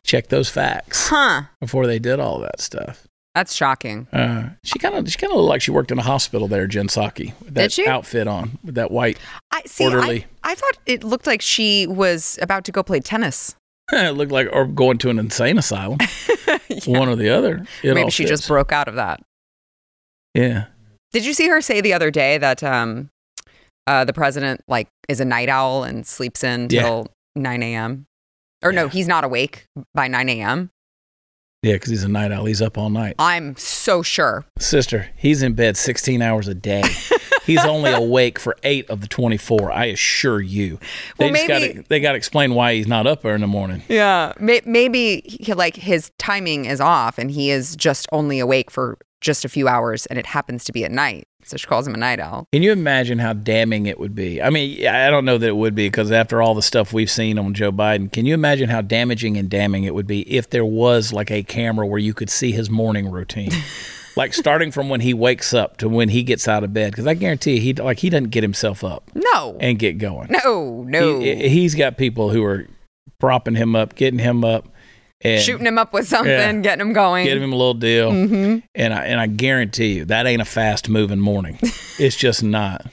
[0.03, 1.43] check those facts Huh.
[1.61, 3.07] before they did all that stuff.
[3.36, 4.07] That's shocking.
[4.11, 6.65] Uh, she kind of she kind of looked like she worked in a hospital there,
[6.65, 7.88] Jen Psaki, with that Did she?
[7.88, 9.20] outfit on with that white.
[9.51, 9.86] I see.
[9.86, 10.26] Orderly.
[10.43, 13.55] I, I thought it looked like she was about to go play tennis.
[13.91, 15.99] it looked like or going to an insane asylum,
[16.88, 17.63] one or the other.
[17.84, 18.32] It Maybe she fits.
[18.32, 19.22] just broke out of that.
[20.34, 20.65] Yeah.
[21.13, 23.09] Did you see her say the other day that um,
[23.88, 26.81] uh, the president like is a night owl and sleeps in Yeah.
[26.83, 28.05] till 9 a.m.
[28.63, 30.71] Or no, he's not awake by 9 a.m.
[31.63, 32.45] Yeah, because he's a night owl.
[32.45, 33.15] He's up all night.
[33.17, 34.45] I'm so sure.
[34.59, 36.83] Sister, he's in bed 16 hours a day.
[37.45, 39.71] he's only awake for eight of the 24.
[39.71, 40.77] I assure you.
[41.17, 43.41] They Well, just maybe- got they got to explain why he's not up there in
[43.41, 43.81] the morning.
[43.89, 48.69] Yeah, May- maybe he, like his timing is off and he is just only awake
[48.69, 51.28] for just a few hours and it happens to be at night.
[51.43, 52.45] So she calls him a night owl.
[52.51, 54.41] Can you imagine how damning it would be?
[54.41, 57.09] I mean, I don't know that it would be because after all the stuff we've
[57.09, 60.49] seen on Joe Biden, can you imagine how damaging and damning it would be if
[60.49, 63.51] there was like a camera where you could see his morning routine?
[64.18, 67.07] like starting from when he wakes up to when he gets out of bed because
[67.07, 69.55] I guarantee you, he like he doesn't get himself up No.
[69.61, 70.30] and get going.
[70.43, 71.20] no, no.
[71.22, 72.68] He, he's got people who are
[73.20, 74.68] propping him up, getting him up,
[75.22, 76.51] and Shooting him up with something, Yeah.
[76.61, 77.26] getting him going.
[77.26, 78.59] Get him a little deal, Mm-hmm.
[78.76, 81.57] and I and I guarantee you that ain't a fast moving morning.
[81.99, 82.86] it's just not.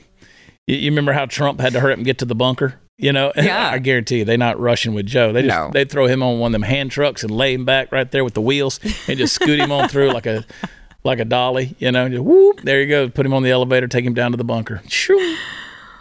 [0.67, 2.81] You, you remember how Trump had to hurry up and get to the bunker?
[2.97, 3.71] You know, Yeah.
[3.73, 5.33] I guarantee you, they're not rushing with Joe.
[5.33, 5.71] They just No.
[5.73, 8.25] they throw him on one of them hand trucks and lay him back right there
[8.25, 10.45] with the wheels and just scoot him on through like a
[11.05, 11.75] like a dolly.
[11.79, 13.09] You know, just whoop, there you go.
[13.11, 14.81] Put him on the elevator, take him down to the bunker.
[14.89, 15.37] Shoo.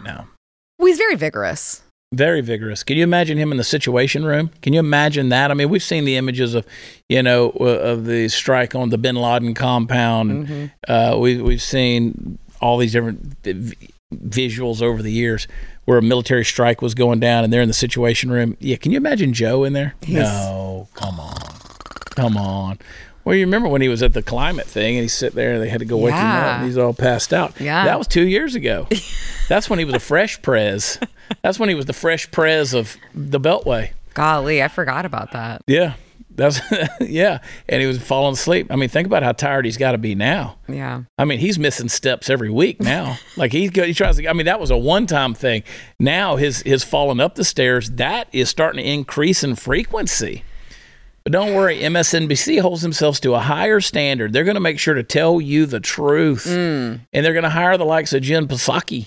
[0.04, 0.24] No,
[0.78, 1.82] Well, he's very vigorous.
[2.12, 2.82] Very vigorous.
[2.82, 4.50] Can you imagine him in the Situation Room?
[4.62, 5.50] Can you imagine that?
[5.50, 6.66] I mean, we've seen the images of
[7.08, 10.46] you know uh, of the strike on the Bin Laden compound.
[10.48, 10.66] Mm-hmm.
[10.88, 13.74] Uh, we we've seen all these different v-
[14.14, 15.48] visuals over the years
[15.84, 18.56] where a military strike was going down and they're in the situation room.
[18.60, 19.94] Yeah, can you imagine Joe in there?
[20.08, 21.36] no, come on.
[22.16, 22.78] Come on.
[23.24, 25.62] Well, you remember when he was at the climate thing and he sit there and
[25.62, 27.58] they had to go wake him up and he's all passed out.
[27.60, 27.84] Yeah.
[27.84, 28.86] That was two years ago.
[29.48, 30.98] That's when he was a fresh prez.
[31.42, 33.92] That's when he was the fresh prez of the Beltway.
[34.12, 35.62] Golly, I forgot about that.
[35.66, 35.94] Yeah.
[36.36, 36.60] That's
[37.00, 37.38] yeah.
[37.68, 38.66] And he was falling asleep.
[38.70, 40.56] I mean, think about how tired he's got to be now.
[40.68, 41.02] Yeah.
[41.16, 43.18] I mean, he's missing steps every week now.
[43.36, 44.28] like he he tries to.
[44.28, 45.62] I mean, that was a one time thing.
[45.98, 50.44] Now his his falling up the stairs that is starting to increase in frequency.
[51.24, 54.32] But don't worry, MSNBC holds themselves to a higher standard.
[54.34, 57.78] They're going to make sure to tell you the truth, and they're going to hire
[57.78, 59.06] the likes of Jen Psaki,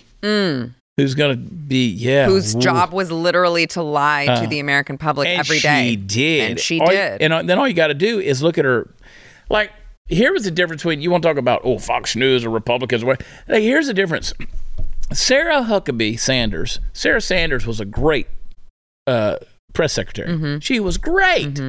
[0.98, 2.62] who's going to be yeah, Whose woo.
[2.62, 5.90] job was literally to lie Uh, to the American public and every day.
[5.92, 6.50] She did.
[6.52, 7.22] And she All you- did.
[7.22, 8.90] and uh, then all you got to do is look at her.
[9.50, 9.72] Like,
[10.08, 13.04] here was the difference between you want to talk about oh Fox News or Republicans.
[13.04, 13.22] Or what?
[13.48, 14.34] Like, here's the difference.
[15.14, 16.80] Sarah Huckabee Sanders.
[16.94, 18.26] Sarah Sanders was a great
[19.06, 19.36] uh,
[19.74, 20.30] press secretary.
[20.30, 20.60] Mm-hmm.
[20.60, 21.60] She was great.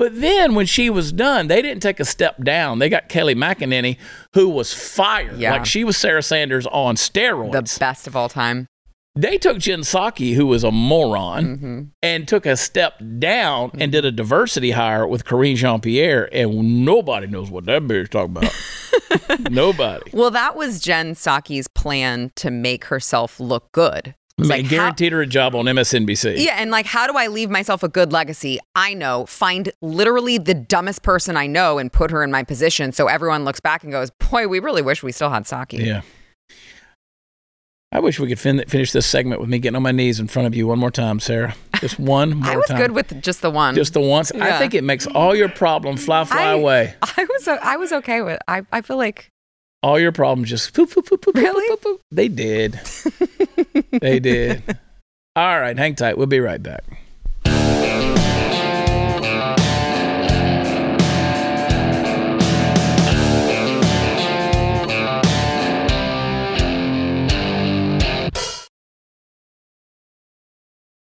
[0.00, 2.78] But then when she was done, they didn't take a step down.
[2.78, 3.98] They got Kayleigh McEnany,
[4.32, 5.36] who was fired.
[5.38, 5.52] Yeah.
[5.52, 8.66] Like she was Sarah Sanders on steroids the best of all time.
[9.14, 11.80] they took Jen Psaki, who was a moron, Mm-hmm.
[12.02, 16.84] and took a step down and did a diversity hire with Karine Jean Pierre, and
[16.86, 18.54] nobody knows what that bitch talking about.
[19.50, 20.10] nobody.
[20.14, 24.14] Well, that was Jen Psaki's plan to make herself look good.
[24.40, 26.42] Was Like, like, how- guaranteed her a job on MSNBC.
[26.44, 28.58] yeah, and like, how do I leave myself a good legacy?
[28.74, 32.90] I know, find literally the dumbest person I know and put her in my position
[32.92, 35.84] so everyone looks back and goes, boy, we really wish we still had Psaki.
[35.84, 36.00] Yeah.
[37.92, 40.28] I wish we could fin- finish this segment with me getting on my knees in
[40.28, 41.56] front of you one more time, Sara.
[41.80, 42.78] Just one more I was time.
[42.78, 43.74] good with just the one.
[43.74, 44.30] just the once.
[44.30, 46.94] I think it makes all your problems fly, fly I- away.
[47.02, 48.38] I was I was okay with.
[48.46, 49.28] I I feel like
[49.82, 51.68] All your problems just poop, poop, poop, poop, poop, Really?
[51.70, 52.00] poop, poop.
[52.10, 52.78] They did.
[53.92, 54.62] they did.
[55.34, 56.18] All right, hang tight.
[56.18, 56.84] We'll be right back.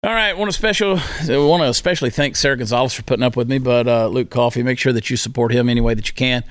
[0.01, 3.49] All right, want to special want to especially thank Sara Gonzales for putting up with
[3.49, 6.13] me, but uh, Luke Coffee, make sure that you support him any way that you
[6.13, 6.43] can,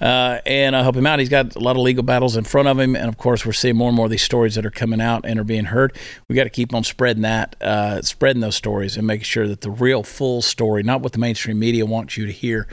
[0.00, 1.18] uh, and uh, help him out.
[1.18, 3.52] He's got a lot of legal battles in front of him, and of course, we're
[3.52, 5.96] seeing more and more of these stories that are coming out and are being heard.
[6.28, 9.60] We got to keep on spreading that, uh, spreading those stories, and making sure that
[9.60, 12.66] the real full story, not what the mainstream media wants you to hear.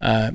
[0.00, 0.30] Uh,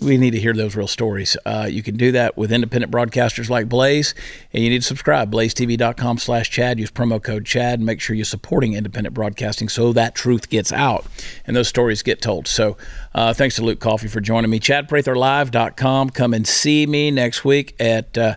[0.00, 1.36] we need to hear those real stories.
[1.46, 4.14] Uh, you can do that with independent broadcasters like Blaze,
[4.52, 5.32] and you need to subscribe.
[5.32, 6.80] BlazeTV.com slash Chad.
[6.80, 11.06] Use promo code Chad make sure you're supporting independent broadcasting so that truth gets out
[11.46, 12.48] and those stories get told.
[12.48, 12.76] So
[13.14, 14.58] uh, thanks to Luke Coffee for joining me.
[14.58, 16.10] ChadPratherLive.com.
[16.10, 18.16] Come and see me next week at...
[18.18, 18.34] Uh,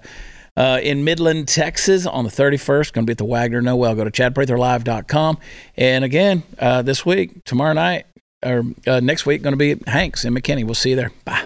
[0.56, 2.92] uh, in Midland, Texas on the 31st.
[2.92, 3.94] Going to be at the Wagner Noel.
[3.94, 5.38] Go to chadpratherlive.com.
[5.76, 8.08] And again, uh, this week, tomorrow night,
[8.46, 10.64] or uh, next week, going to be Hanks and McKinney.
[10.64, 11.12] We'll see you there.
[11.26, 11.46] Bye.